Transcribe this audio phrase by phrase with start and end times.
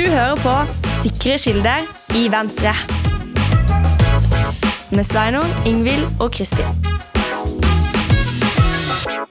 [0.00, 0.52] Du hører på
[1.02, 2.70] Sikre kilder i Venstre.
[4.96, 6.70] Med Sveinung, Ingvild og Kristin.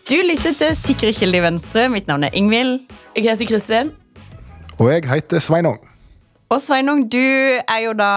[0.05, 1.88] Du lytter til Sikre kilder i Venstre.
[1.90, 2.84] Mitt navn er Ingvild.
[3.16, 3.90] Jeg heter Kristin.
[4.78, 5.80] Og jeg heter Sveinung.
[6.54, 8.12] Og Sveinung, du er jo da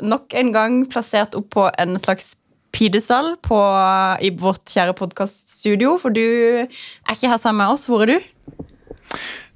[0.00, 2.38] nok en gang plassert opp på en slags
[2.72, 3.34] pidestall
[4.24, 5.98] i vårt kjære podkaststudio.
[6.00, 7.84] For du er ikke her sammen med oss.
[7.84, 8.32] Hvor er du?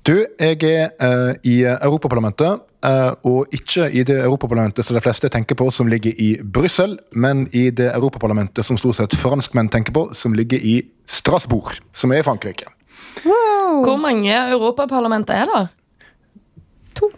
[0.03, 2.60] Du, jeg er uh, i Europaparlamentet.
[2.84, 6.98] uh, og ikke i det Europaparlamentet som de fleste tenker på, som ligger i Brussel,
[7.12, 12.12] men i det Europaparlamentet som stort sett franskmenn tenker på, som ligger i Strasbourg, som
[12.12, 12.66] er i Frankrike.
[13.23, 15.62] Hvor mange europaparlamenter er det?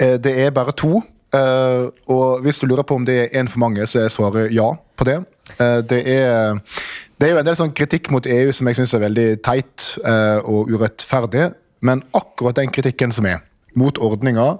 [0.00, 1.02] Eh, det er bare to.
[1.34, 4.52] eh, og hvis du lurer på om det er én for mange, så er svaret
[4.52, 5.24] ja på det.
[5.60, 6.60] Eh, det er
[7.20, 9.84] det er jo en del sånn kritikk mot EU som jeg syns er veldig teit
[10.04, 11.52] eh, og urettferdig.
[11.84, 13.42] Men akkurat den kritikken som er
[13.78, 14.54] mot ordninga,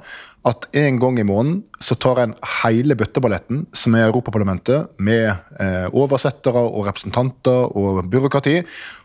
[0.45, 5.31] at en gang i måneden så tar en hele bøtteballetten som er Europaparlamentet, med
[5.63, 8.59] eh, oversettere og representanter og byråkrati,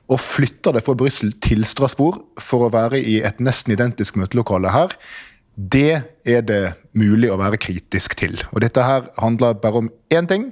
[0.09, 4.73] og flytter det fra Brussel til Strasbourg for å være i et nesten identisk møtelokale
[4.73, 4.97] her,
[5.59, 6.61] det er det
[6.95, 8.37] mulig å være kritisk til.
[8.53, 10.49] Og dette her handler bare om én ting.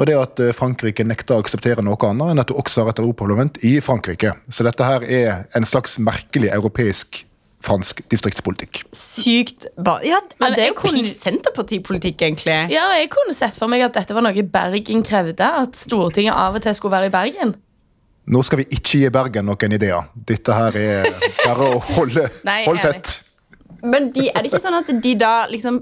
[0.00, 2.94] Og det at eh, Frankrike nekter å akseptere noe annet enn at du også har
[2.94, 4.32] et europaparlament i Frankrike.
[4.48, 7.24] Så dette her er en slags merkelig europeisk
[7.62, 8.82] fransk distriktspolitikk.
[8.96, 12.70] Sykt ba Ja, men det er jo kunne- senterpartipolitikk, egentlig.
[12.72, 15.40] Ja, jeg kunne sett for meg at dette var noe Bergen krevde.
[15.40, 17.54] At Stortinget av og til skulle være i Bergen.
[18.26, 20.04] Nå skal vi ikke gi Bergen noen ideer.
[20.14, 21.06] Dette her er
[21.44, 23.21] bare å holde, Nei, holde tett.
[23.82, 25.80] Men de, er det ikke sånn at de da liksom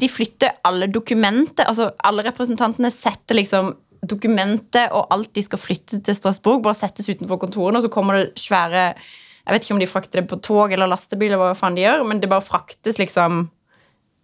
[0.00, 3.74] De flytter alle dokumenter Altså alle representantene setter liksom
[4.08, 8.16] dokumentet og alt de skal flytte til Strasbourg, bare settes utenfor kontorene, og så kommer
[8.18, 11.58] det svære Jeg vet ikke om de frakter det på tog eller lastebil, eller hva
[11.58, 13.44] faen de gjør, men det bare fraktes liksom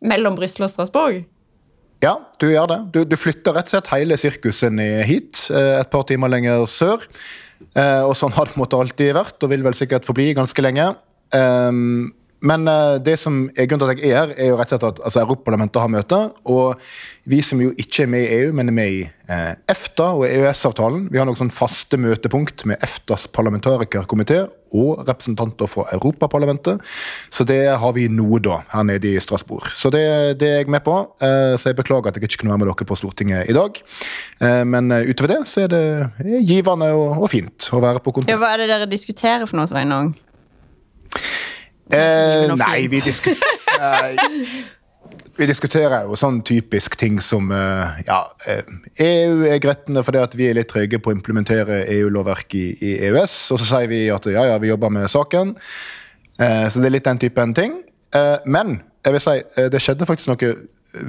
[0.08, 1.24] mellom Brussel og Strasbourg.
[2.02, 2.78] Ja, du gjør det.
[2.94, 6.62] Du, du flytter rett og slett hele sirkuset ned hit, eh, et par timer lenger
[6.70, 7.03] sør.
[7.74, 10.30] Eh, Og sånn har det på en måte alltid vært, og vil vel sikkert forbli
[10.38, 10.92] ganske lenge.
[11.34, 14.71] Um, Men uh, det som er grunnen til at jeg er her, er jo rett
[14.71, 16.19] og slett at altså, Europaparlamentet har møte.
[16.47, 16.78] Og
[17.28, 20.22] vi som jo ikke er med i EU, men er med i eh, EFTA og
[20.28, 24.44] EØS-avtalen, vi har noen sånn faste møtepunkt med EFTAs parlamentarikerkomité
[24.77, 26.81] og representanter fra Europaparlamentet.
[27.32, 29.66] Så det har vi nå, da, her nede i Strasbourg.
[29.72, 30.04] Så det,
[30.41, 30.97] det er jeg med på.
[31.25, 33.82] Eh, Så jeg beklager at jeg ikke kunne være med dere på Stortinget i dag.
[34.41, 35.84] Eh, Men eh, utover det så er det
[36.48, 38.32] givende og, og fint å være på kontor.
[38.32, 40.15] Ja, Hva er det dere diskuterer for noe, Sveinung?
[41.94, 43.32] Eh, nei, vi, disku
[43.81, 44.16] nei,
[45.38, 48.19] vi diskuterer jo sånn typisk ting som eh, ja,
[48.50, 48.66] eh,
[49.04, 52.97] EU er gretne fordi at vi er litt trege på å implementere EU-lovverk i, i
[53.06, 53.37] EØS.
[53.54, 55.54] Og så sier vi at ja, ja, vi jobber med saken.
[56.43, 57.78] Eh, så det er litt den typen ting.
[58.15, 59.37] Eh, men jeg vil si,
[59.71, 60.53] det skjedde faktisk noe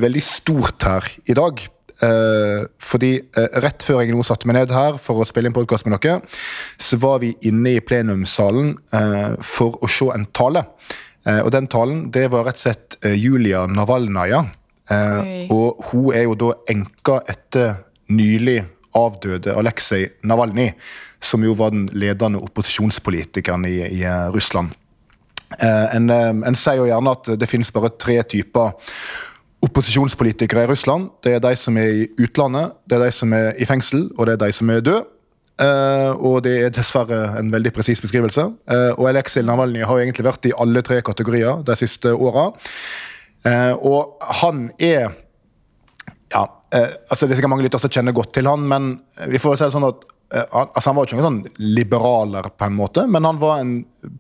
[0.06, 1.66] veldig stort her i dag.
[2.00, 5.56] Eh, fordi uh, rett før jeg nå satte meg ned her for å spille inn
[5.56, 6.22] podkast med dere,
[6.80, 10.66] så var vi inne i plenumssalen uh, for å se en tale.
[11.30, 14.40] Og den talen det var rett og slett Julia Navalnaja.
[15.52, 17.74] Og hun er jo da enka etter
[18.16, 18.56] nylig
[18.98, 20.72] avdøde Aleksej Navalnyj,
[21.22, 24.02] som jo var den ledende opposisjonspolitikeren i, i
[24.34, 24.72] Russland.
[25.60, 28.72] En, en sier jo gjerne at det finnes bare tre typer
[29.66, 31.10] opposisjonspolitikere i Russland.
[31.24, 34.28] Det er de som er i utlandet, det er de som er i fengsel, og
[34.28, 35.06] det er de som er døde.
[35.60, 38.46] Uh, og det er dessverre en veldig presis beskrivelse.
[38.72, 42.46] Uh, og Aleksej Navalnyj har jo egentlig vært i alle tre kategorier de siste åra.
[43.44, 45.10] Uh, og han er
[46.30, 46.44] ja,
[47.10, 48.92] altså Det er sikkert mange lyttere som kjenner godt til han, men
[49.34, 52.76] vi får si det sånn at altså han var ikke noen sånn liberaler, på en
[52.78, 53.72] måte, men han var en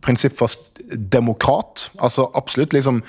[0.02, 1.92] prinsippfast demokrat.
[2.02, 3.04] altså Absolutt liksom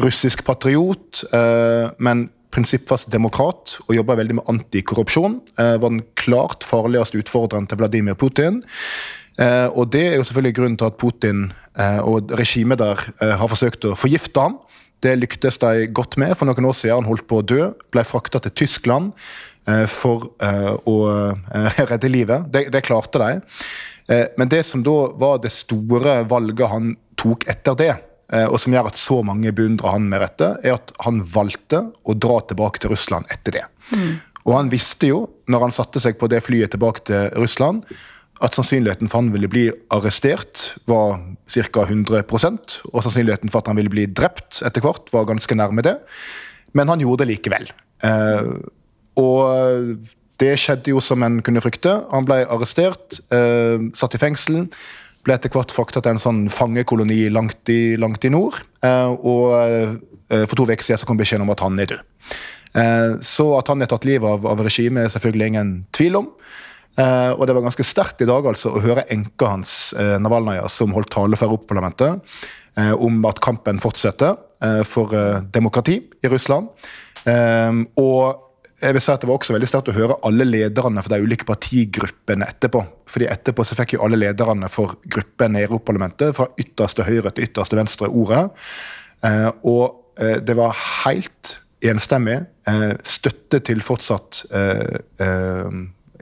[0.00, 5.40] russisk patriot, eh, men prinsippfast demokrat og jobba veldig med antikorrupsjon.
[5.58, 8.62] Eh, var den klart farligste utfordreren til Vladimir Putin.
[9.38, 11.52] Eh, og det er jo selvfølgelig grunnen til at Putin
[12.04, 14.58] og regimet der har forsøkt å forgifte ham.
[15.00, 16.34] Det lyktes de godt med.
[16.36, 17.70] For noen år siden han holdt på å dø.
[17.88, 19.14] Ble frakta til Tyskland
[19.88, 20.28] for
[20.84, 20.96] å
[21.90, 22.44] redde livet.
[22.52, 23.40] Det, det klarte de.
[24.36, 27.94] Men det som da var det store valget han tok etter det,
[28.32, 32.14] og som gjør at så mange beundrer han med rette, er at han valgte å
[32.16, 33.64] dra tilbake til Russland etter det.
[34.46, 37.84] Og han visste jo, når han satte seg på det flyet tilbake til Russland,
[38.42, 41.84] at sannsynligheten for han ville bli arrestert, var ca.
[41.84, 45.94] 100% og sannsynligheten for at han ville bli drept etter hvert, var ganske nærme det.
[46.74, 47.70] Men han gjorde det likevel.
[48.02, 48.50] Eh,
[49.20, 50.08] og
[50.42, 51.94] det skjedde jo som en kunne frykte.
[52.10, 54.64] Han ble arrestert, eh, satt i fengsel.
[55.22, 58.58] Ble etter hvert frakta til en sånn fangekoloni langt i, langt i nord.
[58.82, 62.04] Eh, og eh, for to uker siden så kom beskjeden om at han er død.
[62.72, 66.30] Eh, så at han er tatt livet av, av regimet, er selvfølgelig ingen tvil om.
[67.00, 70.66] Eh, og det var ganske sterkt i dag altså, å høre enka hans, eh, Navalnaja,
[70.68, 72.34] som holdt tale for Europaparlamentet,
[72.76, 74.38] eh, om at kampen fortsetter
[74.86, 75.10] for
[75.50, 76.68] demokrati i Russland.
[77.98, 78.36] Og
[78.82, 81.22] jeg vil si at Det var også veldig sterkt å høre alle lederne for de
[81.22, 82.82] ulike partigruppene etterpå.
[83.12, 87.46] Fordi Etterpå så fikk jo alle lederne for gruppene i Europaparlamentet fra ytterste høyre til
[87.46, 88.44] ytterste venstre ordet.
[89.22, 90.74] Eh, og eh, det var
[91.04, 92.40] helt enstemmig
[92.70, 94.44] eh, støtte til fortsatt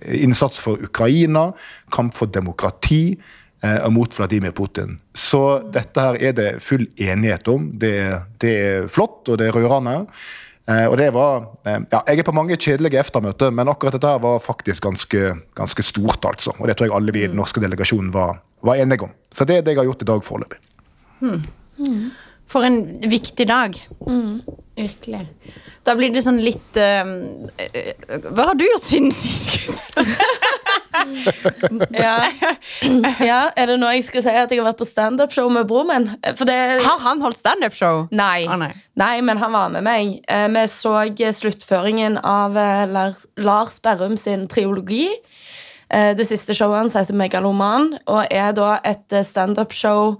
[0.00, 1.50] innsats for Ukraina,
[1.92, 3.20] kamp for demokrati
[3.60, 4.94] og mot Vladimir Putin.
[5.12, 7.66] Så dette her er det full enighet om.
[7.76, 7.92] Det,
[8.40, 10.06] det er flott, og det er rørende.
[10.68, 14.06] Eh, og det var, eh, ja, Jeg er på mange kjedelige EFTA-møter, men akkurat dette
[14.06, 16.24] her var faktisk ganske, ganske stort.
[16.24, 16.54] altså.
[16.58, 19.10] Og det tror jeg alle vi i den norske delegasjonen var, var enige om.
[19.32, 20.58] Så det er det jeg har gjort i dag foreløpig.
[22.50, 23.76] For en viktig dag.
[24.76, 25.28] Virkelig.
[25.84, 27.04] Da blir det sånn litt eh,
[28.20, 29.80] Hva har du gjort siden sist?
[32.04, 32.16] Ja.
[33.20, 35.90] ja, Er det nå jeg skal si at jeg har vært på standup-show med broren
[35.90, 36.08] min?
[36.22, 38.06] Det Har han holdt standup-show?
[38.10, 38.46] Nei.
[38.48, 38.72] Ah, nei.
[39.00, 40.19] nei, men han var med meg.
[40.28, 40.94] Eh, Vi så
[41.40, 42.87] sluttføringen av eh,
[43.37, 45.08] Lars Berrum sin triologi.
[45.90, 50.19] Eh, Det siste showet hans heter Megaloman, og er da et standup-show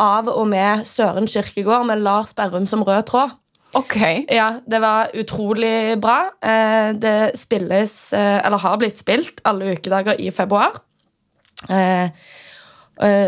[0.00, 3.36] av og med Søren Kirkegård med Lars Berrum som rød tråd.
[3.78, 3.96] Ok.
[4.28, 6.30] Ja, det var utrolig bra.
[6.42, 10.80] Eh, Det spilles, eh, eller har blitt spilt, alle ukedager i februar.
[11.68, 12.08] Eh,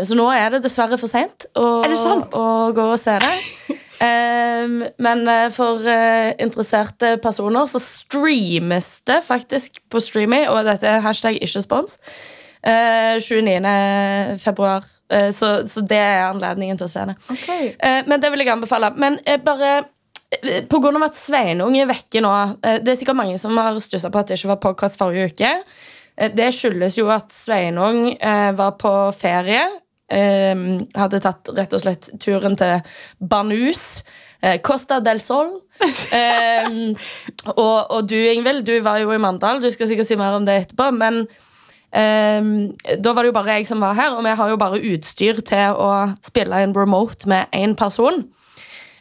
[0.03, 1.81] Så nå er det dessverre for seint å,
[2.37, 3.31] å gå og se det.
[4.99, 5.23] Men
[5.55, 5.79] for
[6.43, 11.97] interesserte personer så streames det faktisk på Streamy, og dette er hashtag ikke spons.
[12.63, 14.37] eh, 29.
[14.43, 14.83] februar.
[15.31, 17.15] Så, så det er anledningen til å se det.
[17.31, 17.73] Okay.
[18.07, 18.93] Men det vil jeg anbefale.
[18.97, 19.85] Men bare
[20.41, 22.31] av at Sveinung er vekke nå
[22.63, 25.31] eh, Det er sikkert mange som har stussa på at det ikke var podkast forrige
[25.33, 25.53] uke.
[26.17, 29.63] Eh, Det skyldes jo at Sveinung eh, var på ferie.
[30.13, 32.83] Hadde tatt rett og slett turen til
[33.17, 34.03] Banus.
[34.61, 35.55] Costa del Sol.
[37.63, 39.61] Og, og du, Ingvild, du var jo i Mandal.
[39.63, 40.91] Du skal sikkert si mer om det etterpå.
[40.99, 41.23] Men
[41.93, 42.71] Um,
[43.05, 45.43] da var det jo bare jeg som var her, og vi har jo bare utstyr
[45.45, 45.89] til å
[46.25, 48.23] spille en remote med én person.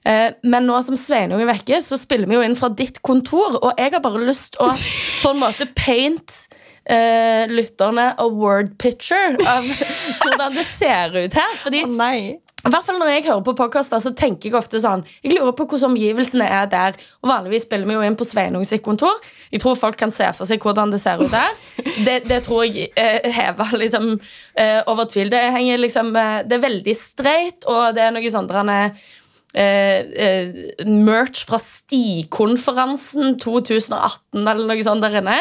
[0.05, 3.59] Eh, men nå som Sveinung er vekke, så spiller vi jo inn fra ditt kontor.
[3.63, 6.43] Og jeg har bare lyst å på en måte paint
[6.85, 9.67] eh, lytterne a word picture av
[10.23, 11.61] hvordan det ser ut her.
[11.63, 12.17] Fordi nei.
[12.63, 15.55] i hvert fall Når jeg hører på podkaster, så tenker jeg ofte sånn Jeg lurer
[15.59, 16.99] på hvordan omgivelsene er der.
[17.23, 19.23] Og Vanligvis spiller vi jo inn på Sveinung sitt kontor.
[19.55, 21.59] Jeg tror folk kan se for seg hvordan det ser ut der.
[22.03, 24.13] Det, det tror jeg eh, hever liksom
[24.59, 25.31] eh, over tvil.
[25.31, 28.73] Det, henger liksom, eh, det er veldig streit, og det er noe sånn der han
[28.73, 29.11] er,
[29.55, 35.39] eh, eh, merch fra Stikonferansen 2018 eller noe sånt der inne.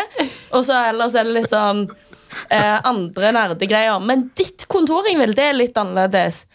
[0.52, 1.88] Og så ellers er det litt sånn
[2.50, 4.00] eh, andre nerdegreier.
[4.04, 6.46] Men ditt kontor, Ingvild, det er litt annerledes.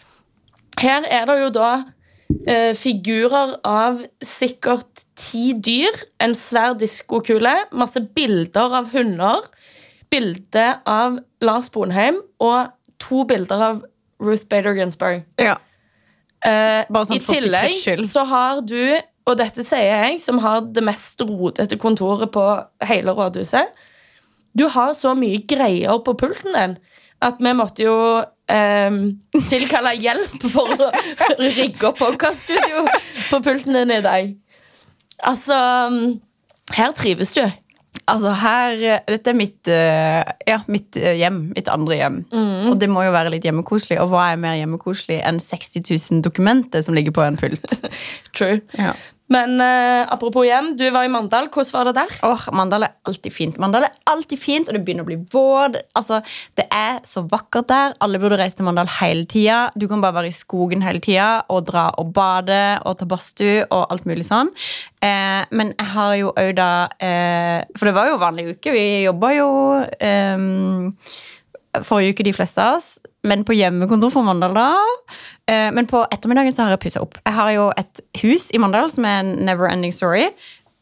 [0.77, 1.71] Her er det jo da
[2.45, 9.47] eh, figurer av sikkert ti dyr, en svær diskokule, masse bilder av hunder,
[10.13, 12.69] bilde av Lars Bonheim og
[13.01, 13.81] to bilder av
[14.23, 15.25] Ruth Bader Ginsburg.
[15.41, 15.57] Ja.
[16.45, 18.77] Eh, Bare sånn I tillegg så har du,
[19.27, 22.43] og dette sier jeg, som har det mest rotete kontoret på
[22.85, 23.73] hele rådhuset
[24.53, 26.77] Du har så mye greier på pulten din
[27.25, 28.97] at vi måtte jo um,
[29.49, 30.89] tilkalle hjelp for å
[31.57, 32.83] rigge opp podkaststudio
[33.31, 34.35] på pulten din i dag.
[35.25, 35.57] Altså
[36.77, 37.41] Her trives du.
[38.05, 41.41] Altså her, eh, Dette er mitt, eh, ja, mitt eh, hjem.
[41.55, 42.21] Mitt andre hjem.
[42.71, 43.99] Og det må jo være litt hjemmekoselig.
[44.03, 47.79] Og hva er mer hjemmekoselig enn 60 000 dokumenter som ligger på en pult?
[48.37, 48.61] True.
[48.77, 48.93] Ja.
[49.33, 51.49] Men eh, apropos hjem, du var i Mandal.
[51.51, 52.13] Hvordan var det der?
[52.27, 53.57] Åh, Mandal er alltid fint.
[53.59, 55.75] Mandal er alltid fint, og det begynner å bli vår.
[55.99, 56.21] Altså,
[56.55, 57.95] Det er så vakkert der.
[58.03, 59.67] Alle burde reise til Mandal hele tida.
[59.75, 63.65] Du kan bare være i skogen hele tida og dra og bade og ta badstue
[63.67, 64.53] og alt mulig sånn.
[65.03, 68.73] Eh, men jeg har jo òg da eh, For det var jo vanlig uke.
[68.73, 69.49] Vi jobba jo
[69.99, 70.47] eh,
[71.83, 72.95] forrige uke, de fleste av oss.
[73.27, 74.69] Men på hjemmekontor for Mandal, da.
[75.49, 77.19] Eh, men på ettermiddagen så har jeg pussa opp.
[77.25, 80.29] Jeg har jo et hus i Mandal som er en never ending story.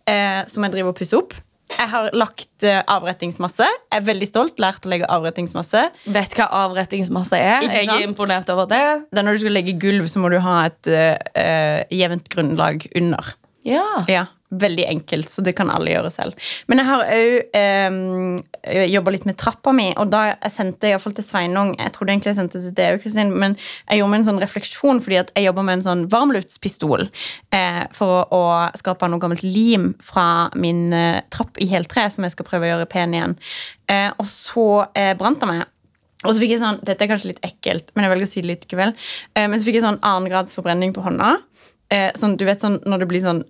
[0.06, 1.34] Eh, som jeg driver og pusser opp.
[1.66, 3.66] Jeg har lagt eh, avrettingsmasse.
[3.66, 4.60] Jeg er veldig stolt.
[4.62, 5.82] Lært å legge avrettingsmasse.
[6.14, 7.66] Vet hva avrettingsmasse er?
[7.66, 7.98] Ikke Jeg sant?
[8.04, 8.84] er imponert over det.
[9.10, 12.30] Det er når du skal legge gulv, så må du ha et eh, eh, jevnt
[12.30, 13.34] grunnlag under.
[13.66, 13.86] Ja.
[14.06, 16.50] Ja, veldig enkelt, så det kan alle gjøre selv.
[16.70, 21.16] Men jeg har òg eh, jobba litt med trappa mi, og da jeg sendte iallfall
[21.18, 24.28] til Sveinung Jeg trodde egentlig jeg sendte til deg, Kristin, men jeg gjorde meg en
[24.30, 27.08] sånn refleksjon fordi at jeg jobber med en sånn varmluftspistol
[27.56, 28.44] eh, for å, å
[28.80, 32.76] skape noe gammelt lim fra min eh, trapp i heltre, som jeg skal prøve å
[32.76, 33.38] gjøre pen igjen.
[33.92, 35.66] Eh, og så eh, brant det meg.
[36.26, 38.42] Og så fikk jeg sånn, Dette er kanskje litt ekkelt, men jeg velger å si
[38.42, 38.96] det litt likevel.
[39.36, 41.36] Eh, men så fikk jeg sånn annengrads forbrenning på hånda.
[41.94, 43.44] Eh, sånn, du vet sånn når det blir sånn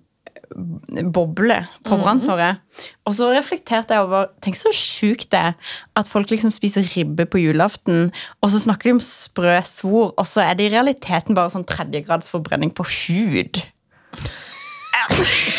[1.14, 2.62] boble på brannsåret.
[3.08, 7.26] Og så reflekterte jeg over Tenk så sjukt det er at folk liksom spiser ribbe
[7.30, 8.10] på julaften,
[8.42, 11.66] og så snakker de om sprø svor, og så er det i realiteten bare sånn
[11.68, 13.62] tredjegrads forbrenning på hud.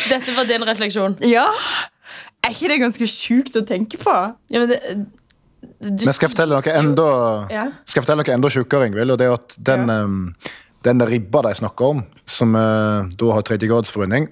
[0.08, 1.20] Dette var din refleksjon.
[1.28, 1.48] Ja!
[2.46, 4.14] Er ikke det ganske sjukt å tenke på?
[4.54, 4.80] Ja, men det,
[5.82, 7.10] du Men skal jeg fortelle noe enda
[7.52, 7.66] Ja.
[7.84, 9.14] Skal jeg fortelle noe enda sjukere, Ingvild?
[9.14, 10.16] Og det er at den, em,
[10.86, 14.30] den ribba de snakker om, som eh, da har tredjegradsforbrenning,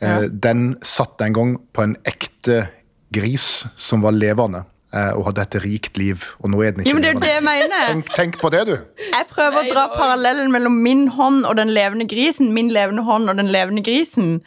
[0.00, 2.66] eh, den satt en gang på en ekte
[3.14, 6.24] gris som var levende eh, og hadde et rikt liv.
[6.42, 7.90] Og nå er den ikke Jo, men det er det jeg mener.
[7.90, 8.76] Tenk, tenk på det, du.
[9.08, 12.52] Jeg prøver å dra parallellen mellom min hånd og den levende grisen.
[12.56, 14.38] Min levende hånd og den levende grisen.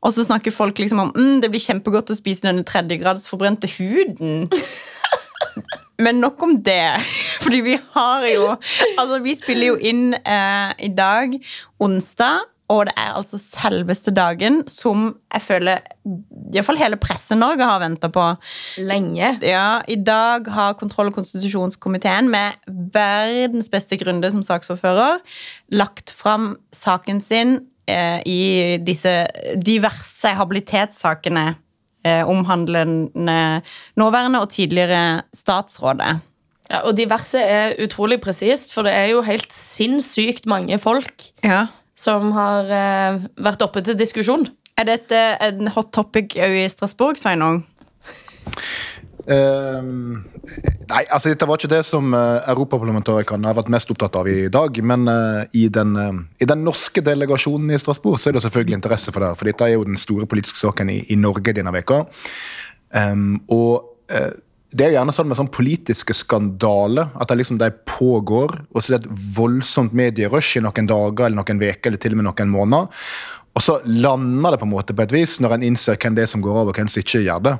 [0.00, 4.48] Og så snakker folk liksom om mm, det blir kjempegodt å spise denne tredjegradsforbrente huden.
[6.04, 6.96] Men nok om det.
[7.44, 8.54] Fordi vi har jo
[8.96, 11.36] Altså, vi spiller jo inn eh, i dag,
[11.80, 12.48] onsdag.
[12.70, 15.80] Og det er altså selveste dagen som jeg føler
[16.54, 18.26] iallfall hele Presse-Norge har venta på.
[18.78, 19.32] lenge.
[19.42, 22.58] Ja, I dag har kontroll- og konstitusjonskomiteen med
[22.94, 25.18] verdens beste grunde som saksordfører
[25.74, 27.58] lagt fram saken sin
[27.90, 29.26] eh, i disse
[29.58, 31.54] diverse habilitetssakene
[32.06, 33.62] eh, omhandlende
[33.98, 36.20] nåværende og tidligere statsrådet.
[36.70, 41.66] Ja, og diverse er utrolig presist, for det er jo helt sinnssykt mange folk Ja.
[42.00, 44.46] Som har eh, vært oppe til diskusjon.
[44.80, 47.64] Er dette en hot topic òg i Strasbourg, Sveinung?
[49.30, 50.22] Ehm,
[50.88, 54.48] nei, altså dette var ikke det som uh, europaparlamentarikerne har vært mest opptatt av i
[54.52, 54.80] dag.
[54.82, 58.80] Men uh, i, den, uh, i den norske delegasjonen i Strasbourg så er det selvfølgelig
[58.80, 59.34] interesse for det.
[59.38, 62.02] For dette er jo den store politiske saken i, i Norge denne veka.
[62.90, 64.32] Um, og eh,
[64.70, 68.82] det er jo gjerne sånn med sånn politiske skandaler at det liksom de pågår, og
[68.82, 72.20] så er det et voldsomt medierush i noen dager eller noen uker eller til og
[72.20, 73.06] med noen måneder.
[73.58, 76.22] Og så lander det på en måte på et vis når en innser hvem det
[76.22, 77.56] er som går av og hvem som ikke gjør det.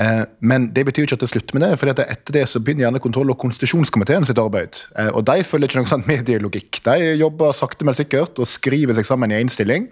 [0.00, 2.88] Eh, Men det betyr ikke at det slutter med det, for etter det så begynner
[2.88, 4.82] gjerne kontroll- og konstitusjonskomiteen sitt arbeid.
[4.98, 6.82] Eh, Og de følger ikke noen sånn medielogikk.
[6.82, 9.86] De jobber sakte, men sikkert og skriver seg sammen i innstilling.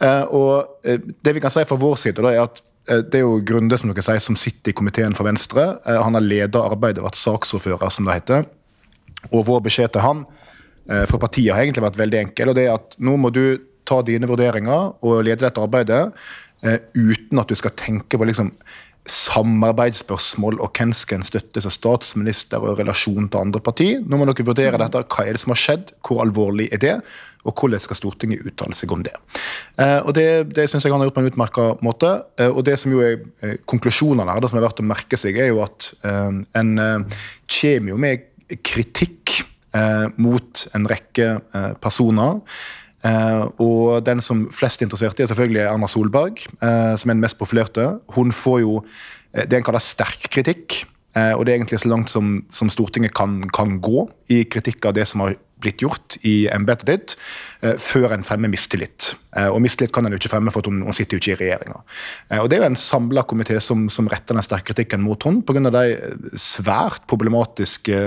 [0.00, 3.40] Eh, Og det vi kan si fra vår side, da, er at det er jo
[3.46, 5.78] Grunde som dere sier, som sitter i komiteen for Venstre.
[5.86, 8.48] Eh, Han har ledet arbeidet, vært saksordfører, som det heter.
[9.32, 10.24] Og vår beskjed til han
[10.88, 12.48] eh, for partiet har egentlig vært veldig enkel.
[12.48, 16.12] og det er at Nå må du ta dine vurderinger og lede dette arbeidet
[16.64, 18.52] eh, uten at du skal tenke på liksom
[19.04, 23.90] samarbeidsspørsmål og hvem skal en støtte som statsminister og relasjon til andre parti.
[24.00, 25.02] Nå må dere vurdere dette.
[25.12, 25.92] Hva er det som har skjedd?
[26.06, 26.94] Hvor alvorlig er det?
[27.44, 29.12] Og hvordan skal Stortinget uttale seg om det?
[29.76, 32.12] Eh, og Det, det syns jeg han har gjort på en utmerka måte.
[32.40, 35.20] Eh, og det som jo er eh, konklusjonene her, det som er verdt å merke
[35.20, 36.72] seg, er jo at en
[37.44, 38.24] kommer jo med
[38.64, 39.42] kritikk
[40.22, 41.28] mot en rekke
[41.82, 42.38] personer.
[43.04, 47.18] Eh, og den som flest er interessert i, er selvfølgelig Erna Solberg, uh, som er
[47.18, 47.88] den mest profilerte.
[48.16, 48.78] Hun får jo
[49.34, 50.84] eh, det en kaller sterk kritikk.
[51.14, 54.88] Uh, og det er egentlig så langt som, som Stortinget kan, kan gå i kritikk
[54.88, 57.16] av det som har blitt gjort i embetet ditt,
[57.62, 59.14] eh, før en fremmer mistillit.
[59.36, 61.40] Eh, og mistillit kan en jo ikke fremme, for hun, hun sitter jo ikke i
[61.42, 61.80] regjeringa.
[62.30, 65.22] Eh, og det er jo en samla komité som, som retter den sterke kritikken mot
[65.26, 65.70] henne pga.
[65.74, 68.00] de svært problematiske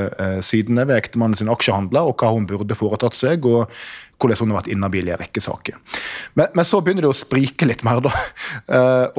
[0.46, 3.72] sidene ved ektemannen sin aksjehandler, og hva hun burde foretatt seg, og
[4.18, 5.78] hvordan hun har vært inhabil i en rekke saker.
[6.40, 8.14] Men, men så begynner det å sprike litt mer, da.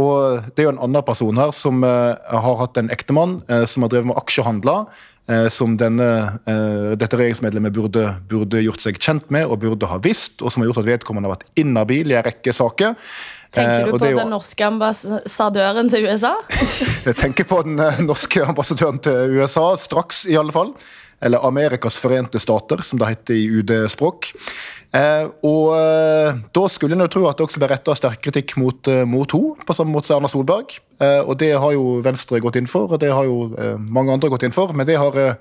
[0.02, 3.38] Og det er jo en annen person her som har hatt en ektemann
[3.70, 5.06] som har drevet med aksjehandler eh,
[5.52, 6.06] som denne,
[6.48, 10.62] eh, dette regjeringsmedlemmet burde, burde gjort seg kjent med og burde ha visst, og som
[10.62, 12.94] har gjort at vedkommende har vært inhabil i en rekke saker.
[12.94, 16.34] Eh, Tenker du og på jo- den norske ambassadøren til USA?
[17.08, 20.74] Jeg tenker på den eh, norske ambassadøren til USA, straks i alle fall.
[21.20, 24.28] Eller Amerikas forente stater, som det heter i UD-språk.
[24.94, 28.54] Eh, og eh, da skulle en jo tro at det også ble retta sterk kritikk
[28.56, 30.76] mot, eh, mot henne, på samme måte som Erna Solberg.
[31.02, 34.14] Eh, og det har jo Venstre gått inn for, og det har jo eh, mange
[34.14, 34.70] andre gått inn for.
[34.78, 35.34] Men det har, eh,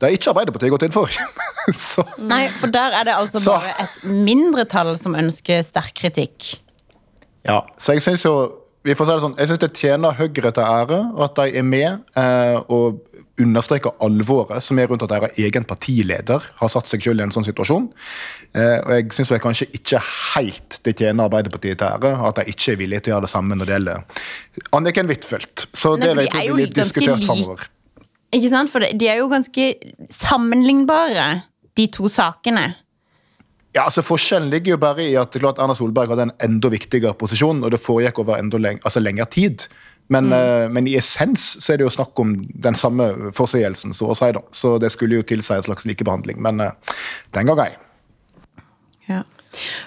[0.00, 1.06] det har ikke Arbeiderpartiet gått inn for.
[1.76, 6.56] Så Nei, for der er det altså Så- bare et mindretall som ønsker sterk kritikk.
[7.46, 8.34] Ja, så jeg synes jo
[8.84, 11.64] vi får si det sånn, jeg synes det tjener Høyre til ære at de er
[11.68, 13.00] med eh, og
[13.42, 17.34] understreker alvoret som er rundt at deres egen partileder har satt seg selv i en
[17.34, 17.88] sånn situasjon.
[18.52, 20.02] Eh, og jeg syns kanskje ikke
[20.34, 23.32] helt det tjener Arbeiderpartiet til ære at de ikke er villige til å gjøre det
[23.34, 24.24] samme når det gjelder
[24.78, 25.66] Anniken Huitfeldt.
[25.72, 27.66] Så det for de er jo blir diskutert framover.
[28.36, 28.70] Ikke sant?
[28.70, 29.72] For de er jo ganske
[30.14, 31.26] sammenlignbare,
[31.78, 32.70] de to sakene.
[33.70, 37.14] Ja, altså Forskjellen ligger jo bare i at klart Erna Solberg hadde en enda viktigere
[37.18, 39.68] posisjon, og det foregikk over enda leng altså lengre tid.
[40.10, 44.10] Men, eh, men i essens så er det jo snakk om den samme forseelsen, så
[44.10, 44.32] å si.
[44.34, 44.42] da.
[44.50, 46.40] Så det skulle jo tilsi en slags likebehandling.
[46.42, 46.96] Men eh,
[47.36, 47.76] den gang ei.
[49.06, 49.22] Ja.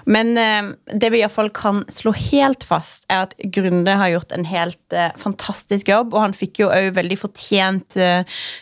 [0.07, 4.47] Men eh, det vi iallfall kan slå helt fast, er at Grunde har gjort en
[4.47, 6.15] helt fantastisk jobb.
[6.15, 7.99] Og han fikk jo òg veldig fortjent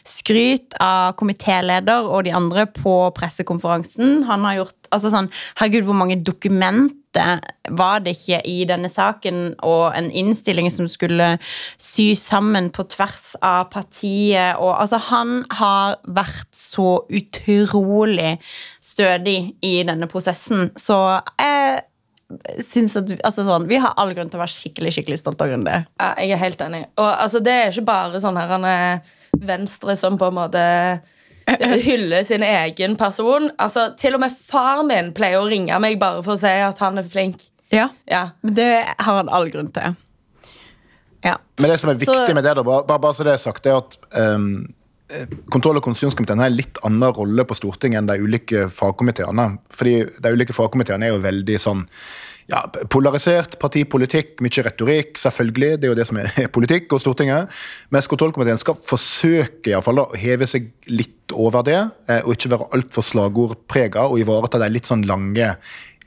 [0.07, 4.23] skryt av komitéleder og de andre på pressekonferansen.
[4.29, 5.29] Han har gjort altså sånn,
[5.61, 11.33] Herregud, hvor mange dokumenter var det ikke i denne saken, og en innstilling som skulle
[11.81, 14.59] sy sammen på tvers av partiet.
[14.59, 18.37] Og altså, han har vært så utrolig
[18.81, 20.69] stødig i denne prosessen.
[20.79, 20.97] Så
[21.41, 21.81] jeg
[22.63, 25.51] syns at altså sånn, vi har all grunn til å være skikkelig skikkelig stolt av
[25.51, 25.81] Grunde.
[25.99, 26.85] Ja, jeg er helt enig.
[26.95, 30.63] Og altså, det er ikke bare sånn her han er Venstre som på en måte
[31.87, 33.49] hyller sin egen person.
[33.59, 36.79] Altså, Til og med far min pleier å ringe meg bare for å si at
[36.83, 37.47] han er flink.
[37.71, 38.29] Ja, Ja.
[38.43, 39.95] Det har han all grunn til.
[41.23, 41.37] Ja.
[41.59, 43.63] Men det som er viktig Så- med det, da, bare, bare, så det er sagt,
[43.63, 44.73] det er at ehm,
[45.09, 49.57] eh, Kontroll- og konstitusjonskomiteen har en litt annen rolle på Stortinget enn de ulike fagkomiteene.
[49.69, 51.85] Fordi de ulike fagkomiteene er jo veldig sånn
[52.51, 55.77] ja, polarisert partipolitikk, mye retorikk, selvfølgelig.
[55.79, 57.61] Det er jo det som er politikk og Stortinget.
[57.93, 61.79] Mens kontrollkomiteen skal forsøke i fall, å heve seg litt over det,
[62.11, 65.53] eh, og ikke være altfor slagordprega, og ivareta de litt sånn lange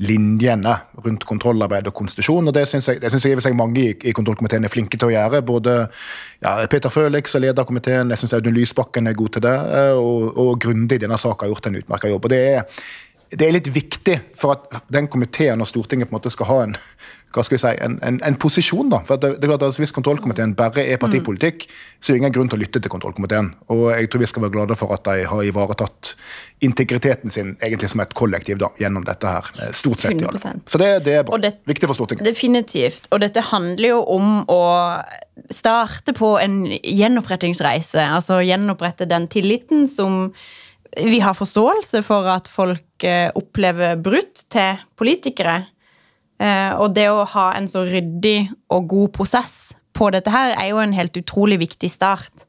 [0.02, 0.72] linjene
[1.04, 2.50] rundt kontrollarbeid og konstitusjon.
[2.50, 5.08] og Det syns jeg, det synes jeg og mange i, i kontrollkomiteen er flinke til
[5.08, 5.44] å gjøre.
[5.46, 5.76] Både
[6.42, 9.94] ja, Peter Følix er leder komiteen, jeg syns Audun Lysbakken er god til det, eh,
[9.94, 12.26] og, og grundig denne saka har gjort en utmerka jobb.
[12.26, 12.82] og det er
[13.34, 16.56] det er litt viktig for at den komiteen og Stortinget på en måte skal ha
[16.68, 16.76] en,
[17.34, 18.90] hva skal vi si, en, en, en posisjon.
[18.92, 19.00] da.
[19.08, 21.64] For det, det er klart at Hvis kontrollkomiteen bare er partipolitikk,
[21.98, 23.48] så er det ingen grunn til å lytte til kontrollkomiteen.
[23.74, 26.12] Og jeg tror vi skal være glade for at de har ivaretatt
[26.62, 29.50] integriteten sin egentlig som et kollektiv da, gjennom dette her.
[29.64, 30.14] eh, Stort sett.
[30.14, 30.38] i alle.
[30.38, 30.62] 100%.
[30.70, 31.38] Så det, det er bra.
[31.42, 32.24] Det- Viktig for Stortinget.
[32.30, 33.08] Definitivt.
[33.10, 34.62] Og dette handler jo om å
[35.50, 37.98] starte på en gjenopprettingsreise.
[38.14, 40.32] Altså gjenopprette den tilliten som
[40.96, 45.62] vi har forståelse for at folk eh, opplever brutt til politikere.
[46.42, 49.56] Eh, og det å ha en så ryddig og god prosess
[49.94, 52.46] på dette her er jo en helt utrolig viktig start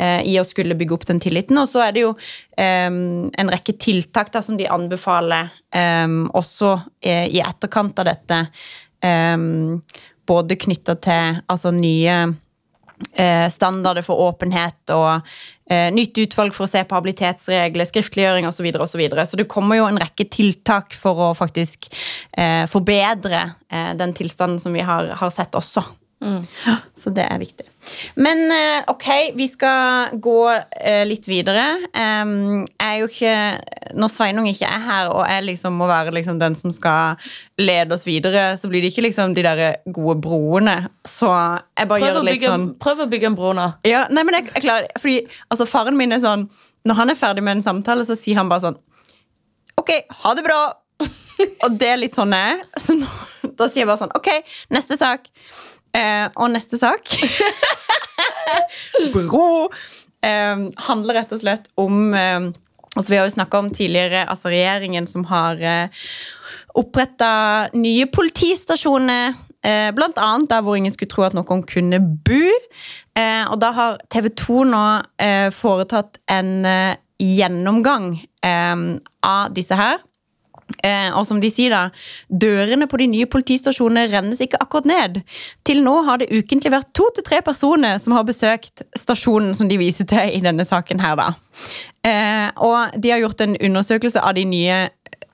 [0.00, 1.60] eh, i å skulle bygge opp den tilliten.
[1.60, 2.12] Og så er det jo
[2.58, 5.52] en rekke tiltak da, som de anbefaler
[6.34, 6.70] også
[7.04, 8.38] i etterkant av dette.
[10.26, 12.16] Både knytta til altså, nye
[13.52, 15.28] standarder for åpenhet og
[15.92, 18.58] nytt utvalg for å se på habilitetsregler, skriftliggjøring osv.
[18.58, 19.26] Så, videre, og så, videre.
[19.28, 21.90] så det kommer jo en rekke tiltak for å faktisk
[22.32, 25.84] eh, forbedre eh, den tilstanden som vi har, har sett også.
[26.20, 27.64] Ja, så det er viktig.
[28.18, 29.06] Men eh, ok,
[29.38, 31.66] vi skal gå eh, litt videre.
[31.94, 33.34] Jeg er jo ikke
[33.98, 37.30] Når Sveinung ikke er her og jeg liksom må være liksom den som skal
[37.62, 39.62] lede oss videre, så blir det ikke liksom de der
[39.94, 40.76] gode broene.
[41.06, 43.68] Så jeg bare Prøv gjør litt bygge, sånn prøv å bygge en bro nå.
[43.86, 44.98] ja, nei, men jeg, jeg klarer det.
[44.98, 45.16] Fordi
[45.48, 46.48] altså, faren min er sånn
[46.88, 48.82] Når han er ferdig med en samtale, så sier han bare sånn
[49.78, 50.60] Ok, ha det bra.
[51.64, 52.66] og det er litt sånn jeg er.
[52.82, 53.06] Så nå,
[53.54, 54.32] da sier jeg bare sånn Ok,
[54.74, 55.30] neste sak.
[55.96, 57.08] Eh, og neste sak
[59.14, 59.70] Bro
[60.20, 62.50] eh, handler rett og slett om eh,
[62.96, 66.06] Altså, vi har jo snakka om tidligere altså regjeringen som har eh,
[66.74, 69.36] oppretta nye politistasjoner.
[69.62, 72.40] Eh, blant annet der hvor ingen skulle tro at noen kunne bo.
[73.14, 74.82] Eh, og da har TV 2 nå
[75.22, 78.76] eh, foretatt en eh, gjennomgang eh,
[79.22, 80.02] av disse her.
[80.84, 81.86] Eh, og som de sier da,
[82.28, 85.22] dørene på de nye politistasjonene rennes ikke akkurat ned.
[85.66, 89.70] Til nå har det ukentlig vært to til tre personer som har besøkt stasjonen som
[89.70, 91.30] de viser til i denne saken her, da.
[92.04, 94.84] Eh, og de har gjort en undersøkelse av de nye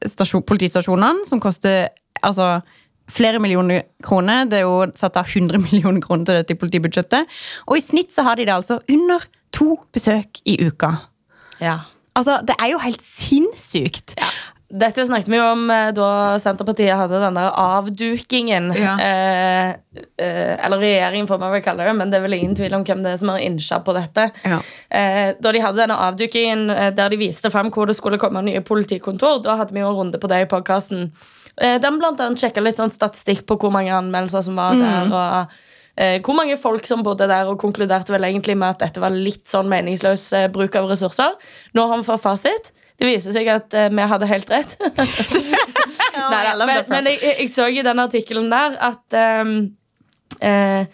[0.06, 1.88] stasjon, politistasjonene, som koster
[2.24, 2.60] altså
[3.10, 4.46] flere millioner kroner.
[4.48, 7.34] Det er jo satt av 100 millioner kroner til dette i politibudsjettet.
[7.68, 10.94] Og i snitt så har de det altså under to besøk i uka.
[11.60, 11.78] Ja.
[12.14, 14.14] Altså, det er jo helt sinnssykt.
[14.74, 16.08] Dette snakket vi jo om eh, da
[16.42, 18.72] Senterpartiet hadde den der avdukingen.
[18.74, 18.94] Ja.
[18.98, 19.68] Eh,
[20.18, 22.86] eh, eller regjeringen, får man vel kalle det, men det er vel ingen tvil om
[22.86, 24.26] hvem det er som har innsja på dette.
[24.42, 24.58] Ja.
[24.90, 28.42] Eh, da de hadde denne avdukingen eh, der de viste fram hvor det skulle komme
[28.42, 31.12] nye politikontor, da hadde vi jo en runde på det i podkasten.
[31.54, 35.14] Eh, den blant annet sjekka litt sånn statistikk på hvor mange anmeldelser som var der.
[35.14, 35.54] og
[35.96, 39.14] eh, hvor mange folk som bodde der, og konkluderte vel egentlig med at dette var
[39.14, 41.36] litt sånn meningsløs eh, bruk av ressurser.
[41.74, 42.72] Nå har vi fått fasit.
[42.94, 44.76] Det viser seg at eh, vi hadde helt rett.
[46.14, 49.56] Neida, men men jeg, jeg, jeg så i den artikkelen der at ehm,
[50.40, 50.86] eh,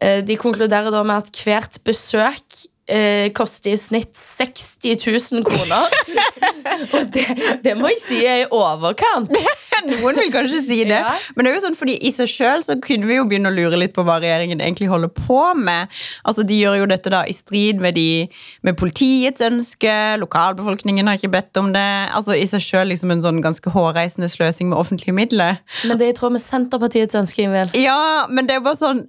[0.00, 5.90] eh, de konkluderer da med at hvert besøk eh, koster i snitt 60 000 kroner.
[6.96, 7.26] og det,
[7.64, 9.32] det må jeg si er i overkant.
[9.88, 10.98] Noen vil kanskje si det.
[11.00, 11.12] Ja.
[11.34, 12.28] Men det er jo sånn, fordi i seg
[12.64, 15.90] så kunne vi jo begynne å lure litt på hva regjeringen egentlig holder på med.
[16.24, 18.26] Altså, De gjør jo dette da i strid med, de,
[18.66, 19.94] med politiets ønske.
[20.20, 21.86] Lokalbefolkningen har ikke bedt om det.
[22.16, 25.60] Altså I seg selv liksom en sånn ganske hårreisende sløsing med offentlige midler.
[25.88, 27.46] Men det er i tråd med Senterpartiets ønske.
[27.46, 27.76] Ingvild.
[27.78, 29.06] Ja, men det er bare sånn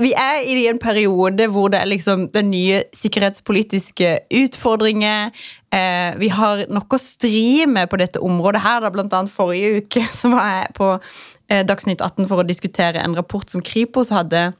[0.00, 5.32] vi er i en periode hvor det er liksom den nye sikkerhetspolitiske utfordringer.
[5.72, 8.84] Eh, vi har noe å stri med på dette området her.
[8.84, 13.16] Da, annet forrige uke så var jeg på eh, Dagsnytt 18 for å diskutere en
[13.18, 14.50] rapport som Kripos hadde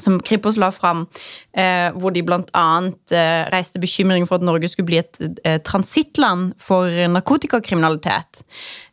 [0.00, 1.06] som Kripos la fram,
[1.52, 2.66] eh, hvor de bl.a.
[3.12, 8.40] Eh, reiste bekymring for at Norge skulle bli et eh, transittland for narkotikakriminalitet.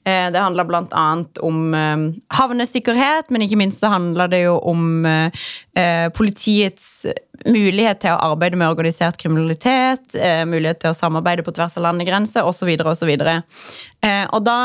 [0.03, 1.25] Eh, det handla bl.a.
[1.39, 7.05] om eh, havnesikkerhet, men ikke minst så handla det jo om eh, politiets
[7.45, 10.15] mulighet til å arbeide med organisert kriminalitet,
[10.47, 12.73] mulighet til å samarbeide på tvers av landegrenser osv.
[12.83, 13.11] osv.
[13.15, 14.57] Og da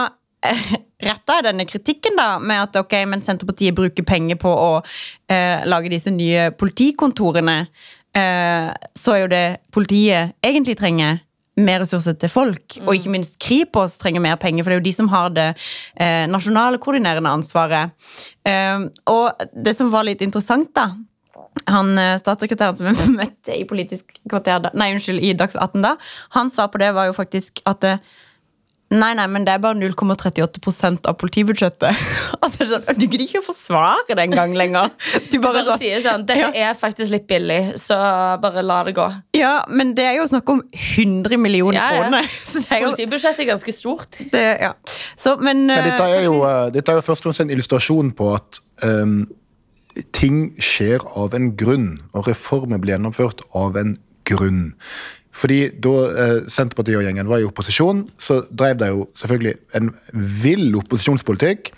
[1.04, 4.72] retta jeg denne kritikken da, med at ok, men Senterpartiet bruker penger på å
[5.70, 7.60] lage disse nye politikontorene,
[8.10, 11.22] så er jo det politiet egentlig trenger
[11.60, 14.88] mer ressurser til folk, og ikke minst Kripos trenger mer penger, for det er jo
[14.88, 17.94] de som har det eh, nasjonale koordinerende ansvaret.
[18.46, 20.90] Eh, og det som var litt interessant, da
[21.70, 25.94] han eh, Statssekretæren som vi møtte i Politisk kvarter, nei, unnskyld, i Dags 18 da,
[26.34, 28.02] hans svar på det var jo faktisk at eh,
[28.94, 32.04] Nei, nei, men det er bare 0,38% av politibudsjettet.
[32.42, 34.92] altså, det er sånn, Du gidder ikke å forsvare det engang lenger.
[35.32, 37.98] Du bare Bare sånn, sier sånn, Dette er faktisk litt billig, så
[38.42, 39.06] bare la det gå.
[39.38, 42.02] ja, men det er jo snakk om 100 millioner Ja, ja.
[42.04, 42.28] kroner.
[42.50, 44.18] Så det er jo, Politibudsjettet er ganske stort.
[44.32, 44.72] det, ja.
[45.16, 47.52] Så, men, Men dette er eh, jo, eh, dette er jo først og fremst en
[47.54, 49.24] illustrasjon på at um,
[50.14, 53.96] ting skjer av en grunn, og reformer blir gjennomført av en
[54.28, 54.74] grunn.
[55.34, 59.94] Fordi da eh, Senterpartiet og gjengen var i opposisjon, så drev de jo selvfølgelig en
[60.42, 61.72] vill opposisjonspolitikk,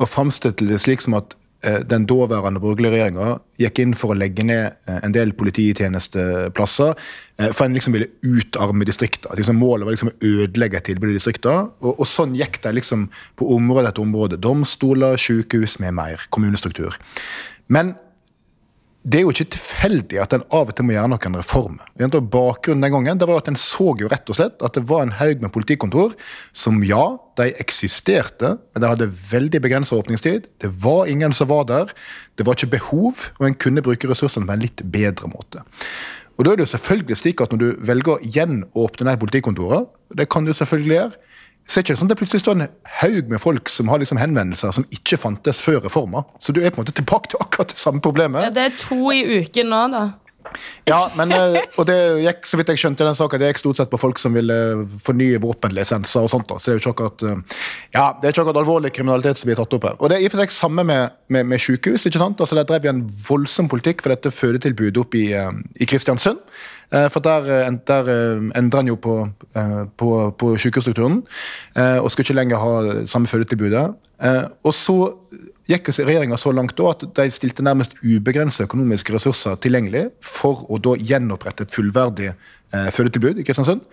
[0.00, 1.34] og framstilte det slik som at
[1.66, 6.94] eh, den daværende borgerlige regjeringa gikk inn for å legge ned eh, en del polititjenesteplasser,
[7.38, 9.34] eh, for en liksom ville utarme distrikter.
[9.38, 11.66] Liksom målet var liksom å ødelegge tilbudet tilbud i distriktene.
[11.82, 14.40] Og, og sånn gikk det liksom på område etter område.
[14.42, 16.26] Domstoler, sykehus med mer.
[16.30, 16.98] Kommunestruktur.
[17.72, 17.96] Men
[19.02, 21.88] det er jo ikke tilfeldig at en av og til må gjøre noen reformer.
[22.06, 24.84] Og Bakgrunnen den gangen det var at en så jo rett og slett at det
[24.86, 26.14] var en haug med politikontor
[26.54, 30.46] som ja, de eksisterte, men de hadde veldig begrensa åpningstid.
[30.62, 31.90] Det var ingen som var der.
[32.38, 35.66] Det var ikke behov, og en kunne bruke ressursene på en litt bedre måte.
[36.38, 39.90] Og da er det jo selvfølgelig slik at Når du velger å gjenåpne de politikontorene,
[40.14, 41.31] det kan du selvfølgelig gjøre,
[41.66, 42.64] så er det ikke sånn at det plutselig står en
[43.00, 46.24] haug med folk som har liksom henvendelser som ikke fantes før reforma.
[46.42, 48.48] Så du er på en måte tilbake til akkurat det samme problemet.
[48.48, 50.02] Ja, det er to i uken nå, da.
[50.88, 53.80] Ja, men, eh, og det gikk, så vidt jeg skjønte den saken, det gikk stort
[53.80, 54.56] sett på folk som ville
[55.04, 56.48] fornye våpenlisenser og sånt.
[56.50, 57.62] da, så det er jo ikke akkurat, eh,
[57.94, 59.96] ja, det er ikke akkurat alvorlig kriminalitet som blir tatt opp her.
[59.98, 62.06] Og det er i og for seg samme med, med, med sykehus.
[62.06, 62.40] ikke sant?
[62.40, 66.42] Altså Der drev vi en voldsom politikk for dette fødetilbudet oppe i, eh, i Kristiansund.
[66.92, 67.46] For der,
[67.88, 68.08] der
[68.52, 69.14] endra en jo på,
[69.96, 71.22] på, på sykehusstrukturen,
[71.72, 73.86] eh, og skulle ikke lenger ha samme fødetilbudet.
[74.62, 74.96] Og så
[75.68, 80.80] gikk regjeringa så langt da at de stilte nærmest ubegrensede økonomiske ressurser tilgjengelig for å
[80.82, 83.84] da gjenopprette et fullverdig eh, fødetilbud i Kristiansund.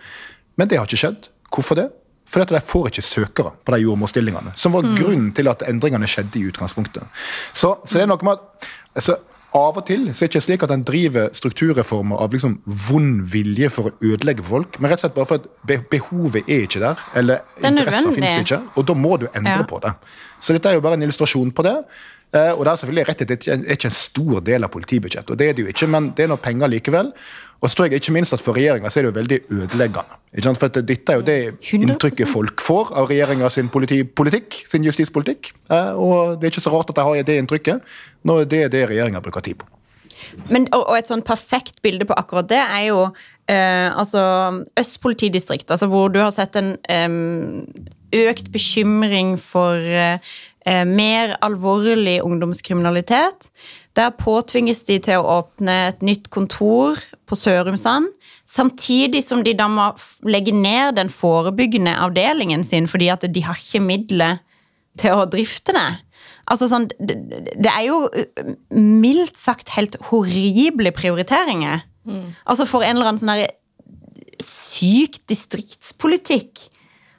[0.58, 1.30] Men det har ikke skjedd.
[1.50, 1.88] Hvorfor det?
[2.30, 4.52] Fordi at de får ikke søkere på de jordmorstillingene.
[4.58, 7.06] Som var grunnen til at endringene skjedde i utgangspunktet.
[7.52, 8.68] Så, så det er noe med at
[9.00, 9.16] altså,
[9.52, 13.24] Av og til så er det ikke slik at en driver strukturreformer av liksom vond
[13.32, 16.82] vilje for å ødelegge folk, men rett og slett bare for at behovet er ikke
[16.84, 17.02] der.
[17.18, 19.66] Eller er interesser finnes ikke, og da må du endre Ja.
[19.66, 19.92] på det.
[20.38, 21.76] Så dette er jo bare en illustrasjon på det.
[22.30, 25.32] Eh, og det er selvfølgelig rett at det er ikke en stor del av politibudsjettet,
[25.34, 27.10] og det er det jo ikke, men det er noe penger likevel.
[27.60, 30.54] Og så tror jeg ikke minst at for regjeringa er det jo veldig ødeleggende.
[30.60, 31.38] For dette er jo det
[31.74, 35.52] inntrykket folk får av regjeringa sin politipolitikk, sin justispolitikk.
[35.68, 37.92] Eh, og det er ikke så rart at de har det inntrykket,
[38.24, 39.68] når det er det regjeringa bruker tid på.
[40.46, 43.00] Men, og, og et sånn perfekt bilde på akkurat det er jo
[43.50, 44.22] eh, altså
[44.78, 47.10] Øst politidistrikt, altså hvor du har sett en eh,
[48.30, 50.18] økt bekymring for eh,
[50.66, 53.48] mer alvorlig ungdomskriminalitet.
[53.96, 58.10] Der påtvinges de til å åpne et nytt kontor på Sørumsand,
[58.44, 59.88] samtidig som de da må
[60.26, 64.38] legge ned den forebyggende avdelingen sin fordi at de har ikke midler
[65.00, 65.88] til å drifte det.
[66.50, 67.16] Altså sånn, det,
[67.54, 71.86] det er jo eh, mildt sagt helt horrible prioriteringer.
[72.48, 73.52] Altså for en eller annen sånn der
[74.42, 76.64] syk distriktspolitikk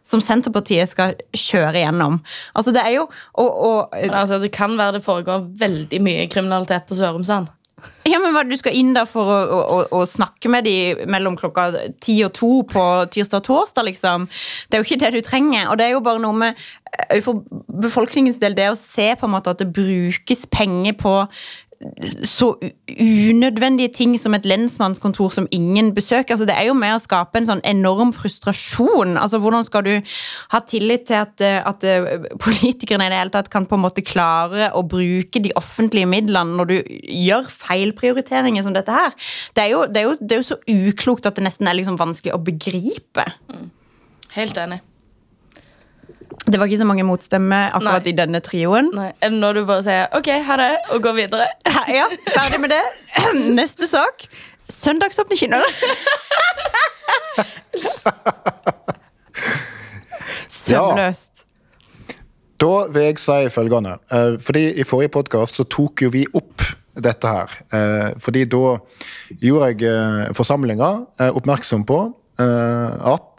[0.07, 2.19] som Senterpartiet skal kjøre gjennom.
[2.57, 6.87] Altså det er jo og, og, altså, det kan være det foregår veldig mye kriminalitet
[6.89, 7.51] på Sørumsand.
[8.05, 11.37] Ja, men hva, Du skal inn der for å, å, å snakke med de mellom
[11.39, 11.69] klokka
[12.03, 12.83] ti og to på
[13.13, 14.27] tirsdag og torsdag, liksom.
[14.69, 15.69] Det er jo ikke det du trenger.
[15.69, 16.69] Og det er jo bare noe med
[17.23, 17.39] For
[17.81, 21.13] befolkningens del, det å se på en måte at det brukes penger på
[22.27, 22.51] så
[22.99, 26.35] unødvendige ting som et lensmannskontor som ingen besøker.
[26.35, 29.15] Altså, det er jo med å skape en sånn enorm frustrasjon.
[29.17, 29.93] Altså, Hvordan skal du
[30.53, 33.85] ha tillit til at, eh, at eh, politikerne i det hele tatt kan på en
[33.85, 39.17] måte klare å bruke de offentlige midlene når du gjør feilprioriteringer som dette her?
[39.55, 41.79] Det er jo, det er jo, det er jo så uklokt at det nesten er
[41.79, 43.27] liksom vanskelig å begripe.
[44.37, 44.83] Helt enig.
[46.47, 48.13] Det var ikke så mange motstemmer akkurat Nei.
[48.13, 48.87] i denne trioen.
[48.97, 51.45] Nei, er det når du bare sier OK, ha det, og går videre?
[51.93, 52.81] Ja, ferdig med det.
[53.59, 54.25] Neste sak.
[54.71, 55.71] Søndagsåpne kinoer.
[60.51, 61.45] Søvnløst.
[62.61, 63.95] Da vil jeg si følgende.
[64.11, 66.61] eh, Fordi I forrige podkast tok jo vi opp
[66.95, 67.49] dette her.
[67.73, 68.77] Eh, Fordi da
[69.41, 70.91] gjorde jeg eh, forsamlinga
[71.31, 71.99] oppmerksom på
[72.39, 72.89] eh,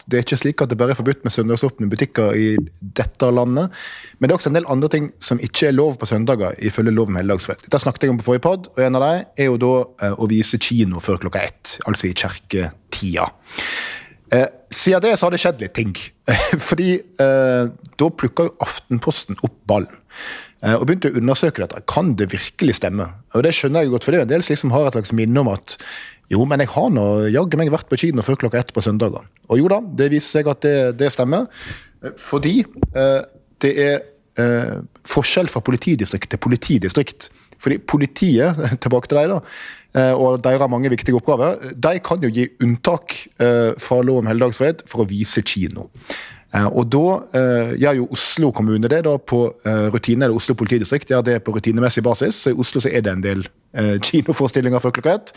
[0.07, 2.47] det er ikke slik at det bare er forbudt med søndagsåpne butikker i
[2.79, 3.71] dette landet.
[4.19, 6.91] Men det er også en del andre ting som ikke er lov på søndager, ifølge
[6.95, 7.63] lov om helligdagsfred.
[7.65, 9.73] Dette snakket jeg om på forrige pod, og en av dem er jo da
[10.05, 11.77] eh, å vise kino før klokka ett.
[11.87, 13.29] Altså i kjerketida.
[14.33, 15.93] Eh, siden det så har det skjedd litt ting.
[16.69, 20.01] Fordi eh, da plukka jo Aftenposten opp ballen.
[20.63, 21.83] Eh, og begynte å undersøke dette.
[21.89, 23.09] Kan det virkelig stemme?
[23.35, 25.43] Og det skjønner jeg godt, for det er en del som har et slags minne
[25.43, 25.77] om at
[26.31, 29.25] jo, men jeg har nå jaggu meg vært på kino før klokka ett på søndager.
[29.51, 31.49] Og jo da, det viser seg at det, det stemmer.
[32.01, 33.21] Eh, Fordi eh,
[33.63, 34.09] det er
[35.05, 37.27] forskjell fra politidistrikt til politidistrikt.
[37.63, 39.39] Fordi politiet, tilbake til deg da,
[39.95, 44.31] eh, og deres mange viktige oppgaver, de kan jo gi unntak eh, fra lov om
[44.31, 45.89] helligdagsfred for å vise kino.
[46.53, 47.07] Eh, Og da
[47.79, 52.03] gjør jo Oslo kommune det da på rutine, eller Oslo politidistrikt gjør det på rutinemessig
[52.05, 52.43] basis.
[52.43, 53.47] Så I Oslo så er det en del
[54.05, 55.31] kinoforestillinger før klokka ett.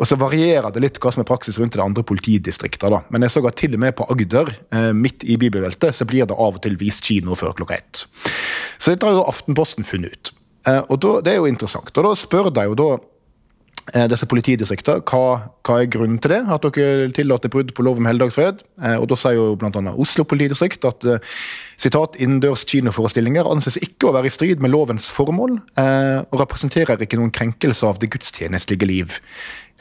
[0.00, 3.02] Og så varierer det litt hva som er praksis rundt i de andre politidistriktene.
[3.12, 4.48] Men jeg så at til og med på Agder,
[4.96, 8.06] midt i bibelbeltet, så blir det av og til vist kino før klokka ett.
[8.78, 10.32] Så dette har jo Aftenposten funnet ut.
[10.66, 11.90] Eh, Og da, Det er jo interessant.
[11.96, 12.86] Og da spør de jo da
[13.94, 16.38] eh, disse politidistriktene, hva, hva er grunnen til det?
[16.48, 18.62] At dere tillater brudd på lov om helligdagsfred?
[18.82, 19.82] Eh, og da sier jo bl.a.
[20.00, 21.04] Oslo politidistrikt at
[21.76, 25.58] sitat, innendørs kinoforestillinger anses ikke å være i strid med lovens formål,
[26.30, 29.16] og representerer ikke noen krenkelse av det gudstjenestlige liv.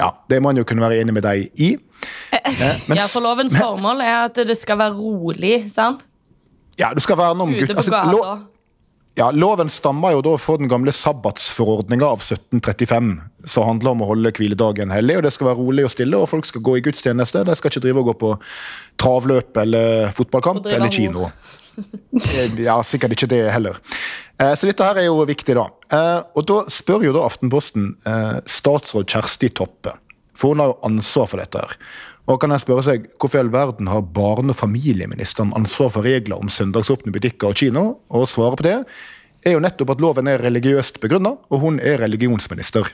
[0.01, 1.75] Ja, det må en jo kunne være enig med deg i.
[2.89, 6.03] Men Ja, for lovens formål er at det skal være rolig, sant?
[6.81, 7.69] ja, du skal verne om Gud.
[7.69, 8.49] altså.
[9.15, 13.11] Ja, Loven stammer jo da fra den gamle sabbatsforordninga av 1735,
[13.45, 15.19] som handler om å holde hviledagen hellig.
[15.19, 17.43] og Det skal være rolig og stille, og folk skal gå i gudstjeneste.
[17.45, 18.31] De skal ikke drive og gå på
[19.03, 21.29] travløp eller fotballkamp eller kino.
[21.73, 23.79] Eh, Ja, sikkert ikke det heller.
[24.37, 25.63] Eh, Så dette her er jo viktig, da.
[25.89, 27.95] Eh, Og da spør jo da Aftenposten
[28.45, 29.95] statsråd Kjersti Toppe,
[30.37, 31.73] for hun har jo ansvar for dette her.
[32.27, 36.03] Og kan jeg spørre seg, Hvorfor i all verden har barne- og familieministeren ansvar for
[36.03, 37.97] regler om søndagsåpne butikker og kino?
[38.09, 38.77] Og svaret på det
[39.45, 42.87] er jo nettopp at loven er religiøst begrunna, og hun er religionsminister.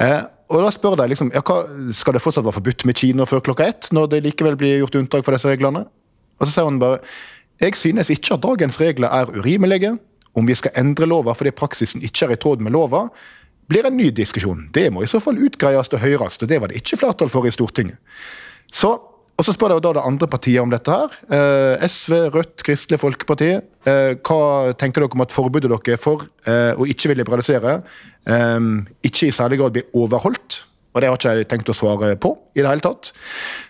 [0.00, 3.26] Eh, og da spør de liksom, ja, hva, Skal det fortsatt være forbudt med kino
[3.26, 5.84] før klokka ett, når det likevel blir gjort unntak for disse reglene?
[6.40, 7.02] Og så sier hun bare
[7.58, 9.96] jeg synes ikke at dagens regler er urimelige.
[10.36, 13.08] Om vi skal endre lova fordi praksisen ikke er i tråd med lova,
[13.68, 14.66] blir en ny diskusjon.
[14.74, 17.48] Det må i så fall utgreies og høres, og det var det ikke flertall for
[17.48, 18.00] i Stortinget.
[18.72, 18.90] Så,
[19.38, 21.18] og så spør jeg da det andre partiet om dette her.
[21.32, 23.50] Eh, SV, Rødt, Kristelig Folkeparti.
[23.88, 27.78] Eh, hva tenker dere om at forbudet dere er for eh, å ikke vil liberalisere,
[28.28, 28.72] eh,
[29.08, 30.64] ikke i særlig grad blir overholdt?
[30.98, 33.12] Og det har ikke jeg tenkt å svare på i det hele tatt.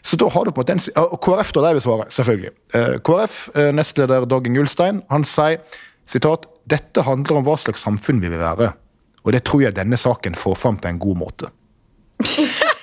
[0.06, 2.52] Så da har du på en måte en, og KrF da, de vil svare, selvfølgelig.
[2.78, 4.64] Eh, KrF, eh, nestleder Dag Inge
[5.11, 5.58] han sier
[6.08, 8.72] sitat, dette handler om hva slags samfunn vi vil være.
[9.24, 11.52] Og det tror jeg denne saken får fram på en god måte.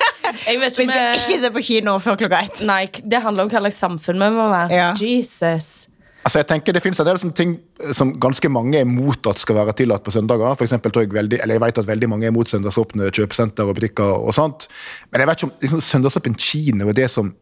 [0.45, 1.17] Jeg vet Vi skal jeg...
[1.19, 2.61] ikke se på kino før klokka ett.
[2.67, 4.73] Nei, det handler om hva slags samfunn vi må være.
[4.75, 4.87] Ja.
[4.99, 5.87] Jesus.
[6.25, 7.51] Altså jeg tenker Det finnes en del sånne ting
[7.93, 10.57] som ganske mange er mot at skal være tillatt på søndager.
[10.57, 13.69] For eksempel, tror jeg, veldig, eller jeg vet at veldig mange er mot søndagsåpne kjøpesenter
[13.69, 14.15] og butikker.
[14.25, 14.67] og sånt.
[15.11, 17.35] Men jeg vet ikke om liksom, søndagsåpen kino er det som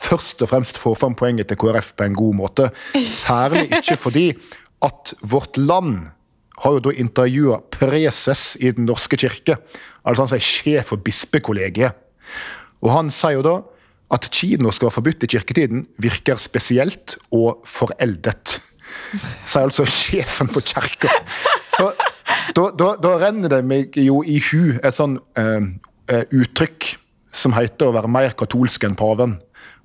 [0.00, 2.70] først og fremst får fram poenget til KrF på en god måte.
[2.96, 4.26] Særlig ikke fordi
[4.82, 6.08] at Vårt Land
[6.60, 9.56] har jo da intervjua preses i Den norske kirke.
[10.04, 11.96] Altså han sier sjef for bispekollegiet.
[12.84, 13.56] Og han sier jo da
[14.10, 18.58] at kino skal være forbudt i kirketiden, virker spesielt og foreldet.
[19.44, 21.12] Sier altså sjefen for kirka.
[21.76, 21.92] Så
[22.56, 25.70] da, da, da renner det meg jo i hu et sånn eh,
[26.10, 26.96] uttrykk
[27.30, 29.38] som heter å være mer katolsk enn paven.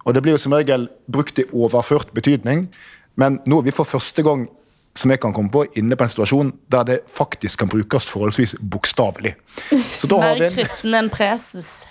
[0.05, 2.67] Og det blir jo som regel brukt i overført betydning,
[3.15, 4.47] men nå er vi for første gang
[4.95, 8.55] som jeg kan komme på, inne på en situasjon der det faktisk kan brukes forholdsvis
[8.71, 9.35] bokstavelig.
[10.11, 11.85] Mer en kristen enn preses.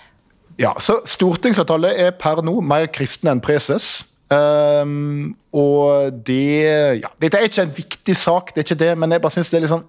[0.57, 4.05] ja, så Stortingsflertallet er per nå mer kristne enn preses.
[4.25, 9.13] Um, og det ja, Dette er ikke en viktig sak, det er ikke det, men
[9.13, 9.85] jeg bare synes det er litt sånn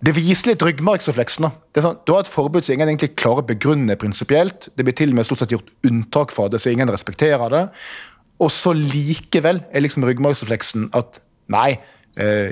[0.00, 1.44] det viser litt ryggmargsrefleksen.
[1.76, 4.70] Det sånn, Du har et forbud som ingen egentlig klarer å begrunne prinsipielt.
[4.72, 7.66] Det blir til og med stort sett gjort unntak fra det, så ingen respekterer det.
[8.40, 11.20] Og så likevel er liksom ryggmargsrefleksen at
[11.52, 11.76] nei,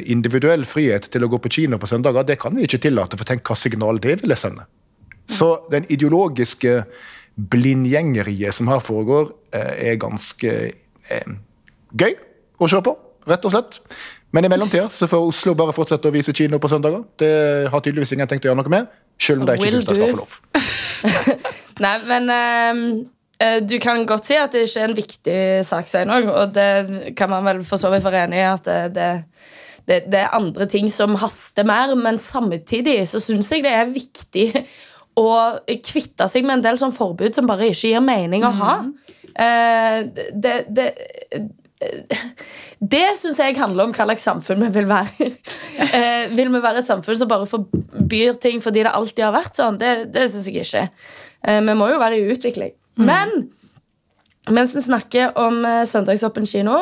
[0.08, 3.26] individuell frihet til å gå på kino på søndager, det kan vi ikke tillate, for
[3.26, 4.68] tenk hva signal det ville sende.
[5.28, 6.84] Så den ideologiske
[7.50, 10.54] blindgjengeriet som her foregår, eh, er ganske
[11.10, 11.34] eh,
[11.92, 12.16] gøy
[12.58, 12.94] å se på,
[13.28, 13.80] rett og slett.
[14.32, 17.04] Men i mellomtida så får Oslo bare fortsette å vise kino på søndager.
[17.16, 18.90] Det har tydeligvis ingen tenkt å gjøre noe med,
[19.20, 20.34] selv om de ikke syns de skal få lov.
[21.84, 22.82] Nei, men eh,
[23.38, 27.46] du kan godt si at det ikke er en viktig sak, og det kan man
[27.46, 29.12] vel for så vidt være enig i at det,
[29.86, 33.94] det, det, er andre ting som haster mer, men samtidig så syns jeg det er
[33.94, 34.48] viktig
[35.18, 35.30] å
[35.86, 38.74] kvitte seg med en del sånn forbud som bare ikke gir mening å ha.
[39.38, 40.02] Eh,
[40.34, 40.88] det, det,
[42.94, 45.32] det syns jeg handler om hva slags samfunn vi vil være.
[45.78, 49.60] Eh, vil vi være et samfunn som bare forbyr ting fordi det alltid har vært
[49.60, 49.78] sånn?
[49.78, 50.82] Det, det syns jeg ikke.
[51.46, 52.72] Eh, vi må jo være i utvikling.
[52.98, 53.48] Men
[54.50, 56.78] mens vi snakker om eh, søndagsåpen kino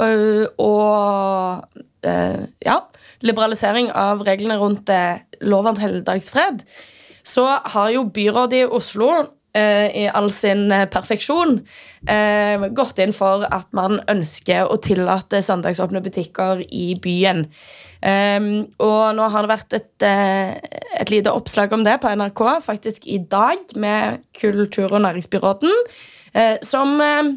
[0.00, 2.76] og eh, ja,
[3.26, 6.62] liberalisering av reglene rundt eh, lov om helligdagsfred,
[7.26, 9.10] så har jo byrådet i Oslo
[9.56, 11.56] i all sin eh, perfeksjon
[12.08, 17.46] eh, gått inn for at man ønsker å tillate søndagsåpne butikker i byen.
[18.00, 18.46] Um,
[18.80, 20.54] og nå har det vært et, eh,
[21.02, 25.74] et lite oppslag om det på NRK faktisk i dag med kultur- og næringsbyråden,
[26.32, 27.34] eh, som eh,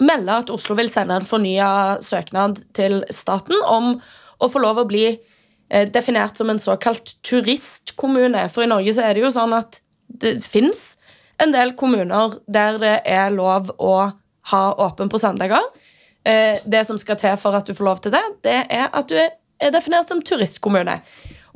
[0.00, 3.98] melder at Oslo vil sende en fornya søknad til staten om
[4.40, 8.48] å få lov å bli eh, definert som en såkalt turistkommune.
[8.48, 10.94] For i Norge så er det jo sånn at det fins
[11.40, 13.94] en del kommuner der det er lov å
[14.52, 15.62] ha åpen på søndager.
[16.24, 19.08] Eh, det som skal til for at du får lov til det, det er at
[19.10, 21.00] du er definert som turistkommune.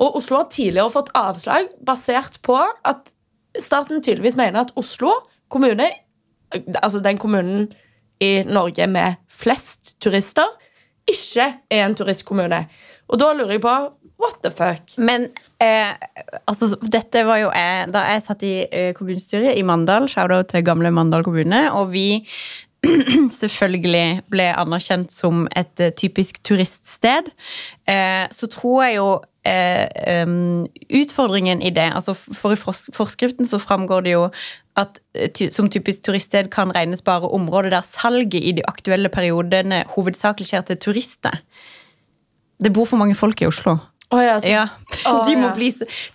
[0.03, 3.13] Og Oslo har tidligere fått avslag basert på at
[3.63, 5.13] staten tydeligvis mener at Oslo
[5.53, 5.89] kommune,
[6.83, 7.71] altså den kommunen
[8.21, 10.49] i Norge med flest turister,
[11.07, 12.65] ikke er en turistkommune.
[13.09, 13.75] Og da lurer jeg på
[14.23, 14.97] what the fuck?
[14.99, 15.29] Men
[15.63, 15.93] eh,
[16.47, 20.65] altså, dette var jo jeg, da jeg satt i eh, kommunestyret i Mandal, shout-out til
[20.67, 22.09] gamle Mandal kommune, og vi
[23.41, 27.33] selvfølgelig ble anerkjent som et eh, typisk turiststed,
[27.89, 29.09] eh, så tror jeg jo
[29.47, 30.67] eh, um,
[31.01, 34.29] utfordringen i det altså For i fors forskriften så framgår det jo
[34.77, 39.09] at eh, ty som typisk turiststed kan regnes bare områder der salget i de aktuelle
[39.13, 41.41] periodene hovedsakelig skjer til turister.
[42.63, 43.79] Det bor for mange folk i Oslo.
[44.15, 44.67] Å ja, så, Ja,
[45.07, 45.55] Oh, de, må ja.
[45.55, 45.69] bli,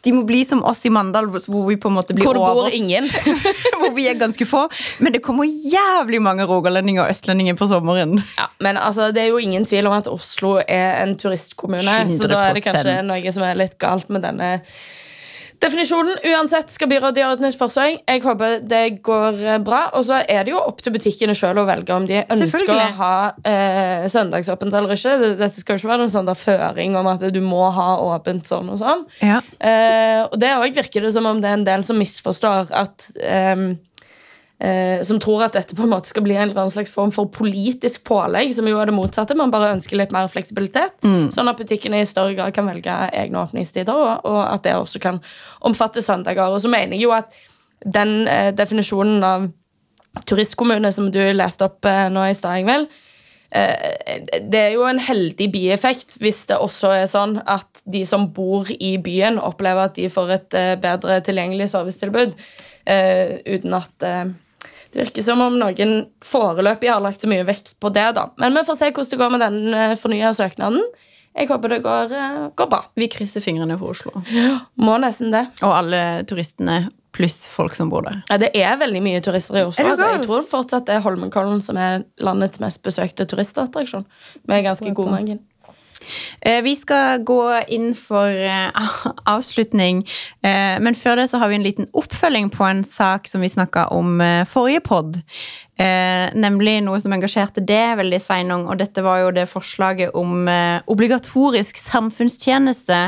[0.03, 2.41] de må bli som oss i Mandal, hvor vi på en måte blir hvor det
[2.43, 3.05] bor over- ingen.
[3.79, 4.63] hvor vi er ganske få.
[5.03, 8.17] Men det kommer jævlig mange rogalendinger og østlendinger på sommeren.
[8.41, 11.99] Ja, men altså, det er jo ingen tvil om at Oslo er en turistkommune.
[12.15, 14.53] Så da er det kanskje noe som er litt galt med denne
[15.61, 16.17] definisjonen.
[16.31, 18.01] Uansett skal byrådet gjøre et nytt forsøk.
[18.07, 19.81] Jeg håper det går eh, bra.
[19.97, 22.87] Og så er det jo opp til butikkene sjøl å velge om de ønsker å
[23.01, 23.13] ha
[23.47, 25.17] eh, søndagsåpent eller ikke.
[25.39, 28.73] Dette skal jo ikke være en sånn føring om at du må ha åpent sånn
[28.73, 29.05] og sånn.
[29.21, 29.41] Ja.
[29.59, 33.11] Eh, og det òg virker det som om det er en del som misforstår at
[33.21, 33.73] ehm,
[34.61, 37.11] eh, Som tror at dette på en måte skal bli en eller annen slags form
[37.11, 39.37] for politisk pålegg, som jo er det motsatte.
[39.37, 41.01] Man bare ønsker litt mer fleksibilitet,
[41.33, 45.01] sånn at butikkene i større grad kan velge egne åpningstider, og, og at det også
[45.03, 45.21] kan
[45.61, 46.51] omfatte søndager.
[46.51, 47.33] Og så mener jeg jo at
[47.81, 49.49] den eh, definisjonen av
[50.27, 52.91] turistkommune som du leste opp eh, nå i stad, Ingvild,
[53.51, 58.29] Eh, det er jo en heldig bieffekt hvis det også er sånn at de som
[58.31, 62.37] bor i byen, opplever at de får et eh, bedre tilgjengelig servicetilbud,
[62.87, 64.07] eh, uten at
[64.91, 65.93] det virker som om noen
[66.25, 68.09] foreløpig har lagt så mye vekt på det.
[68.17, 68.29] da.
[68.41, 70.81] Men vi får se hvordan det går med den eh, fornya søknaden.
[71.31, 72.81] Jeg håper det går, eh, går bra.
[72.99, 74.11] Vi krysser fingrene for Oslo.
[74.75, 75.45] Må nesten det.
[75.63, 78.21] Og alle turistene pluss folk som bor der.
[78.29, 79.85] Ja, Det er veldig mye turister i Oslo.
[79.91, 80.09] Altså.
[80.15, 84.05] Jeg tror fortsatt det er Holmenkollen som er landets mest besøkte turistattraksjon.
[84.47, 85.39] Med ganske god margin.
[86.41, 87.41] Eh, Vi skal gå
[87.71, 88.91] inn for eh,
[89.35, 90.03] avslutning,
[90.43, 93.51] eh, men før det så har vi en liten oppfølging på en sak som vi
[93.51, 95.21] snakka om forrige pod.
[95.81, 100.45] Nemlig noe som engasjerte det veldig, Sveinung, og dette var jo det forslaget om
[100.93, 102.99] obligatorisk samfunnstjeneste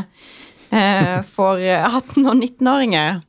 [1.35, 3.21] for 18- og 19-åringer.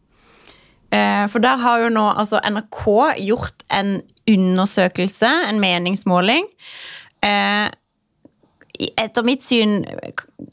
[0.94, 2.82] Eh, for der har jo nå altså NRK
[3.24, 3.96] gjort en
[4.30, 6.46] undersøkelse, en meningsmåling.
[8.74, 9.84] Etter mitt syn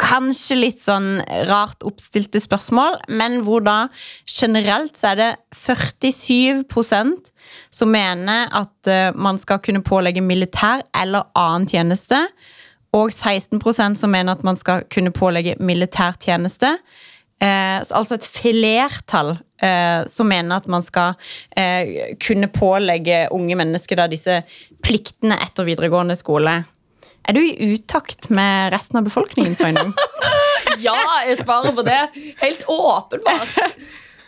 [0.02, 3.78] kanskje litt sånn rart oppstilte spørsmål, men hvor da
[4.30, 7.32] generelt så er det 47%
[7.74, 12.28] som mener at eh, man skal kunne pålegge militær eller annen tjeneste,
[12.94, 16.76] og 16% som mener at man skal kunne pålegge militær tjeneste.
[17.42, 19.32] Eh, altså et flertall
[19.64, 21.16] eh, som mener at man skal
[21.58, 24.44] eh, kunne pålegge unge mennesker da, disse
[24.84, 26.60] pliktene etter videregående skole.
[27.30, 29.94] Er du i utakt med resten av befolkningen, Sveinung?
[30.82, 30.96] Ja,
[31.28, 32.00] jeg svarer på det.
[32.42, 33.52] Helt åpenbart.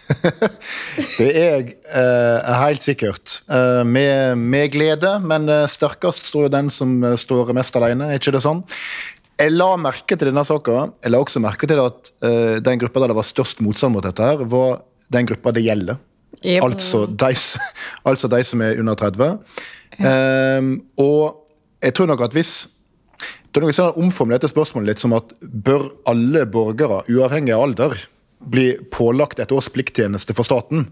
[1.18, 3.38] Det er jeg eh, helt sikkert.
[3.50, 8.12] Eh, med, med glede, men eh, sterkest står jo den som eh, står mest alene,
[8.12, 8.62] er ikke det sånn?
[9.40, 10.90] Jeg la merke til denne saka.
[11.02, 14.06] Jeg la også merke til at eh, den gruppa der det var størst motstand mot
[14.06, 14.84] dette, her, var
[15.16, 15.98] den gruppa det gjelder.
[16.44, 16.60] Yep.
[16.68, 17.32] Altså, de,
[18.12, 19.32] altså de som er under 30.
[19.98, 20.70] Eh,
[21.02, 21.40] og
[21.84, 22.54] jeg tror nok at hvis
[23.54, 27.68] det er noe sånn omformulert dette spørsmålet litt som at bør alle borgere, uavhengig av
[27.68, 27.94] alder,
[28.44, 30.88] bli pålagt et års plikttjeneste for staten?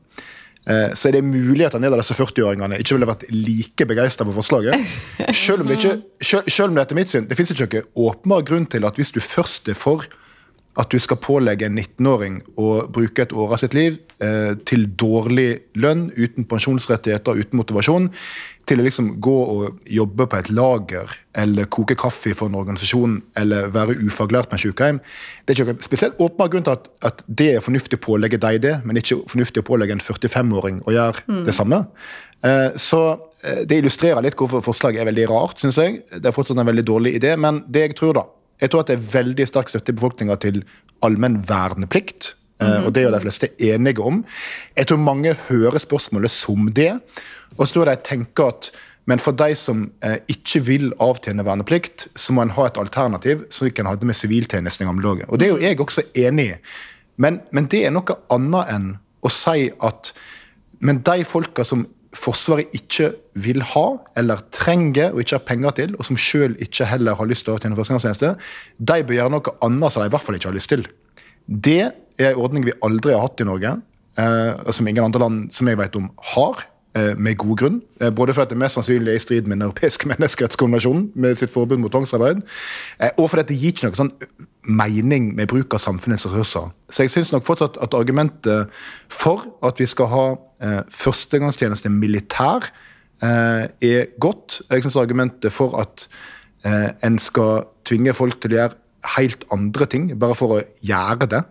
[0.70, 3.88] Eh, Så er det mulig at en del av disse 40-åringene ikke ville vært like
[3.90, 4.78] begeistra for forslaget.
[5.34, 8.12] Selv om det ikke, selv, selv om det etter mitt syn det finnes ikke noen
[8.12, 10.06] åpenbar grunn til at hvis du først er for
[10.80, 14.86] at du skal pålegge en 19-åring å bruke et år av sitt liv eh, til
[15.00, 18.08] dårlig lønn, uten pensjonsrettigheter, uten motivasjon,
[18.70, 23.18] til å liksom gå og jobbe på et lager eller koke kaffe for en organisasjon
[23.42, 25.04] eller være ufaglært på en sykehjem.
[25.44, 28.40] Det er ikke en spesielt åpenbar grunn til at, at det er fornuftig å pålegge
[28.40, 31.84] deg det, men ikke fornuftig å pålegge en 45-åring å gjøre det samme.
[32.48, 33.02] Eh, så
[33.44, 36.06] eh, det illustrerer litt hvorfor forslaget er veldig rart, syns jeg.
[36.16, 38.30] Det er fortsatt en veldig dårlig idé, men det jeg tror da,
[38.62, 40.62] jeg tror at det er veldig sterk støtte i befolkninga til
[41.06, 42.36] allmenn verneplikt.
[42.62, 42.86] Mm.
[42.86, 44.22] Og det er jo de fleste enige om.
[44.78, 46.94] Jeg tror mange hører spørsmålet som det.
[47.58, 48.72] Og så tror jeg de tenker at
[49.10, 53.48] men for de som eh, ikke vil avtjene verneplikt, så må en ha et alternativ,
[53.50, 55.32] som en hadde med siviltjenesten i gamle dager.
[55.34, 56.60] Og det er jo jeg også enig i.
[57.18, 58.92] Men, men det er noe annet enn
[59.26, 60.14] å si at
[60.82, 61.84] men de folka som
[62.14, 63.86] Forsvaret ikke vil ha,
[64.20, 67.56] eller trenger og ikke har penger til, og som sjøl ikke heller har lyst til
[67.56, 68.34] å tjene førstegangstjeneste,
[68.80, 70.84] de bør gjøre noe annet som de i hvert fall ikke har lyst til.
[71.48, 71.78] Det
[72.20, 73.78] er en ordning vi aldri har hatt i Norge,
[74.20, 76.68] eh, og som ingen andre land som jeg vet om har.
[76.94, 77.82] eh, Med god grunn.
[78.02, 81.50] Eh, Både fordi det mest sannsynlig er i strid med Den europeiske menneskerettskonvensjonen med sitt
[81.50, 82.42] forbud mot tvangsarbeid,
[83.18, 84.12] og fordi det gir ikke noe sånn
[84.64, 86.70] mening med bruk av samfunnets ressurser.
[86.90, 88.70] Så jeg syns nok fortsatt at argumentet
[89.10, 90.26] for at vi skal ha
[90.62, 92.68] eh, førstegangstjeneste militær,
[93.24, 94.62] eh, er godt.
[94.70, 96.08] Jeg syns argumentet for at
[96.66, 98.80] eh, en skal tvinge folk til å gjøre
[99.18, 101.42] helt andre ting bare for å gjøre det,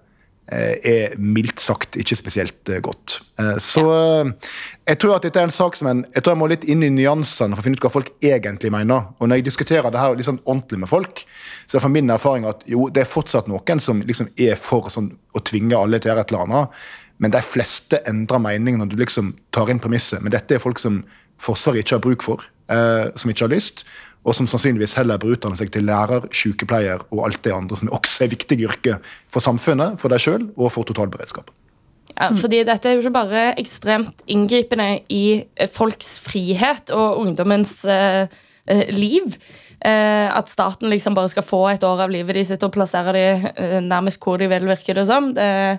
[0.51, 3.21] er mildt sagt ikke spesielt eh, godt.
[3.39, 4.31] Eh, Så eh,
[4.91, 6.83] jeg tror at dette er en sak som en, jeg tror jeg må litt inn
[6.83, 9.13] i nyansene for å finne ut hva folk egentlig mener.
[9.19, 11.25] Og når jeg diskuterer det her liksom ordentlig med folk,
[11.67, 14.91] så er det min erfaring at jo, det er fortsatt noen som liksom er for
[14.91, 16.85] sånn, å tvinge alle til å gjøre et eller annet,
[17.21, 20.23] men de fleste endrer mening når du liksom tar inn premisset.
[20.25, 21.03] Men dette er folk som
[21.41, 23.83] Forsvaret ikke har bruk for, eh, som ikke har lyst,
[24.23, 27.91] og som sannsynligvis heller bør utdanne seg til lærer, sykepleier og alt det andre som
[27.97, 29.01] også er viktige yrker
[29.31, 31.57] for samfunnet, for deg sjøl og for totalberedskapen.
[32.11, 37.85] Ja, fordi dette er jo ikke bare ekstremt inngripende i eh, folks frihet og ungdommens
[37.89, 38.27] eh,
[38.67, 39.37] eh, liv.
[39.81, 43.17] Eh, at staten liksom bare skal få et år av livet de sitter og plasserer
[43.17, 45.31] de eh, nærmest hvor de vil, virker det som.
[45.37, 45.79] Det er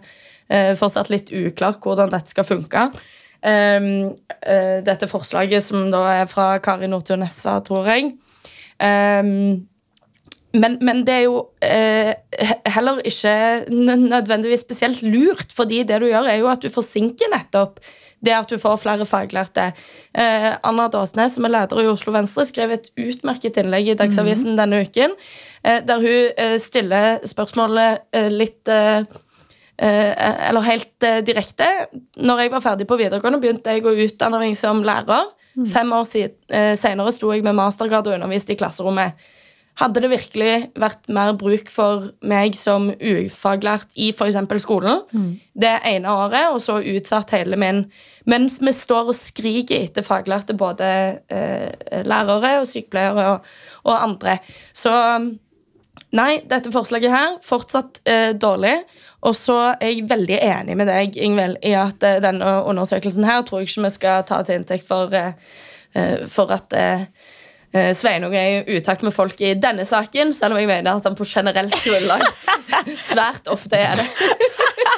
[0.50, 2.88] eh, fortsatt litt uklart hvordan dette skal funke.
[3.42, 4.14] Um,
[4.46, 8.12] uh, dette forslaget som da er fra Kari Nordtun Nessa, tror jeg.
[8.78, 9.66] Um,
[10.52, 12.12] men, men det er jo eh,
[12.74, 13.34] heller ikke
[13.72, 17.80] nødvendigvis spesielt lurt, fordi det du gjør, er jo at du forsinker nettopp
[18.22, 19.72] det at du får flere faglærte.
[20.12, 24.60] Eh, Anna Dåsnes, som er leder i Oslo Venstre, skrev et utmerket innlegg i Dagsavisen
[24.60, 25.16] denne uken,
[25.64, 28.70] der hun stiller spørsmålet litt
[29.82, 31.68] Eller helt eh, direkte.
[32.22, 35.32] Når jeg var ferdig på videregående, begynte jeg å utdanne meg som lærer.
[35.72, 39.18] Fem år eh, senere sto jeg med mastergrad og underviste i klasserommet.
[39.80, 44.38] Hadde det virkelig vært mer bruk for meg som ufaglært i f.eks.
[44.62, 45.06] skolen
[45.56, 47.86] det ene året, og så utsatt hele min
[48.30, 50.90] Mens vi står og skriker etter faglærte, både
[51.32, 53.48] eh, lærere og sykepleiere og,
[53.88, 54.38] og andre.
[54.74, 54.92] Så
[56.16, 58.74] Nei, dette forslaget her fortsatt eh, dårlig.
[59.28, 63.46] Og så er jeg veldig enig med deg, Ingvild, i at eh, denne undersøkelsen her
[63.48, 65.38] tror jeg ikke vi skal ta til inntekt for, eh,
[65.96, 67.06] eh, for at eh,
[67.72, 71.08] eh, Sveinung er i utakt med folk i denne saken, selv om jeg mener at
[71.08, 72.28] han på generelt grunnlag
[73.12, 74.08] Svært ofte er det.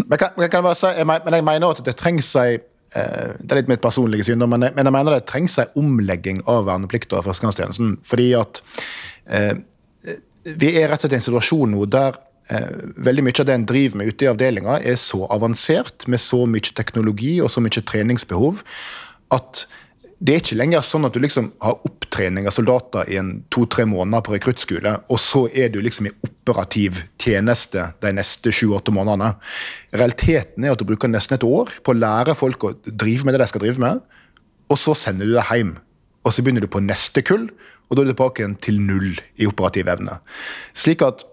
[0.08, 2.58] Men, kan, kan jeg bare si, jeg, men jeg mener at det trengs ei
[2.94, 6.44] det er litt mitt personlige syn, men jeg, men jeg mener det trengs en omlegging
[6.50, 7.96] av verneplikta og førstegangstjenesten.
[8.06, 8.62] Fordi at
[9.26, 9.56] eh,
[10.44, 12.20] vi er rett og slett i en situasjon nå der
[12.54, 16.22] eh, veldig mye av det en driver med ute i avdelinga, er så avansert, med
[16.22, 18.62] så mye teknologi og så mye treningsbehov,
[19.34, 19.66] at
[20.24, 23.84] det er ikke lenger sånn at du liksom har opptrening av soldater i en to-tre
[23.90, 29.34] måneder på rekruttskole, og så er du liksom i operativ tjeneste de neste sju-åtte månedene.
[29.92, 33.36] Realiteten er at du bruker nesten et år på å lære folk å drive med
[33.36, 34.00] det de skal drive med,
[34.72, 35.76] og så sender du det hjem.
[36.24, 37.50] Og så begynner du på neste kull,
[37.90, 40.22] og da er du tilbake igjen til null i operativ evne.
[40.72, 41.28] Slik at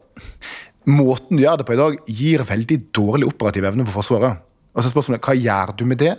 [0.90, 4.42] måten du gjør det på i dag, gir veldig dårlig operativ evne for Forsvaret.
[4.74, 6.16] Og så er spørsmålet, Hva gjør du med det?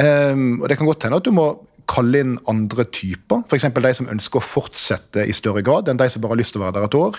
[0.00, 1.50] Um, og Det kan godt hende at du må
[1.90, 3.66] kalle inn andre typer, f.eks.
[3.74, 6.62] de som ønsker å fortsette i større grad enn de som bare har lyst til
[6.62, 7.18] å være der et år.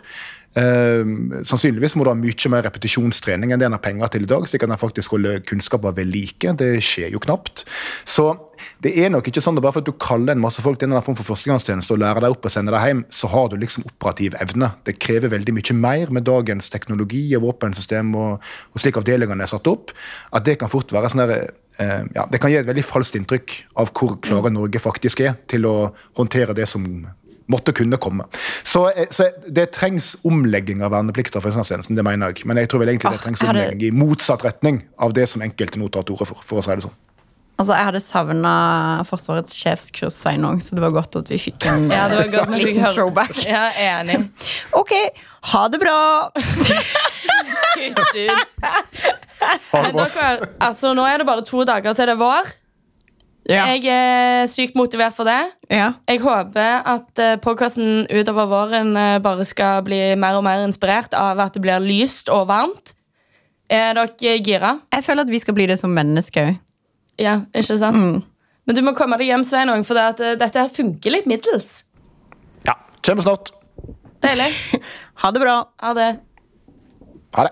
[0.52, 1.12] Eh,
[1.48, 4.48] sannsynligvis må du ha mye mer repetisjonstrening enn det en har penger til i dag,
[4.50, 6.56] slik at en faktisk holder kunnskaper ved like.
[6.60, 7.64] Det skjer jo knapt.
[8.08, 8.34] Så
[8.84, 10.92] det er nok ikke sånn at bare for at du kaller en masse folk til
[10.92, 13.58] en form for førstegangstjeneste og lærer deg opp og sender deg hjem, så har du
[13.62, 14.74] liksom operativ evne.
[14.88, 19.52] Det krever veldig mye mer med dagens teknologi og våpensystem og, og slik avdelingene er
[19.52, 19.96] satt opp,
[20.32, 21.52] at det kan fort være sånn der
[22.16, 25.66] ja, det kan gi et veldig falskt inntrykk av hvor klare Norge faktisk er til
[25.70, 25.76] å
[26.20, 26.86] håndtere det som
[27.52, 28.26] måtte kunne komme.
[28.64, 32.46] Så, eh, så det trengs omlegging av verneplikta for førstegangstjenesten, det mener jeg.
[32.48, 35.82] Men jeg tror vel egentlig det trengs omlegging i motsatt retning av det som enkelte
[35.82, 36.44] nå tar til orde for.
[36.46, 37.00] for å si det sånn.
[37.62, 38.54] Altså, Jeg hadde savna
[39.06, 42.56] Forsvarets sjefskurs Sveinung, så det var godt at vi fikk en ja, det var godt
[42.56, 42.94] høre.
[42.96, 43.36] throwback.
[43.46, 44.24] Ja, enig.
[44.74, 44.96] Ok,
[45.52, 46.00] ha det bra!
[47.76, 49.06] Kutt ut.
[49.74, 52.52] Men dere, altså, nå er det bare to dager til det er vår.
[53.50, 53.64] Ja.
[53.74, 55.40] Jeg er sykt motivert for det.
[55.74, 55.92] ja.
[56.08, 61.16] Jeg håper at uh, podkasten utover våren eh, bare skal bli mer og mer inspirert
[61.18, 62.94] av at det blir lyst og varmt.
[63.72, 64.76] Er dere gira?
[64.94, 66.60] Jeg føler at vi skal bli det som mennesker òg.
[67.20, 68.28] Ja, ikke sant?
[68.66, 71.28] Men du må komme deg hjem, Svein, for det at, uh, dette her funker litt
[71.30, 71.82] middels.
[72.68, 73.56] Ja, kommer snart.
[74.22, 74.52] Deilig.
[75.22, 75.56] Ha det bra.
[75.86, 76.06] Ha det.
[77.38, 77.52] Ha det.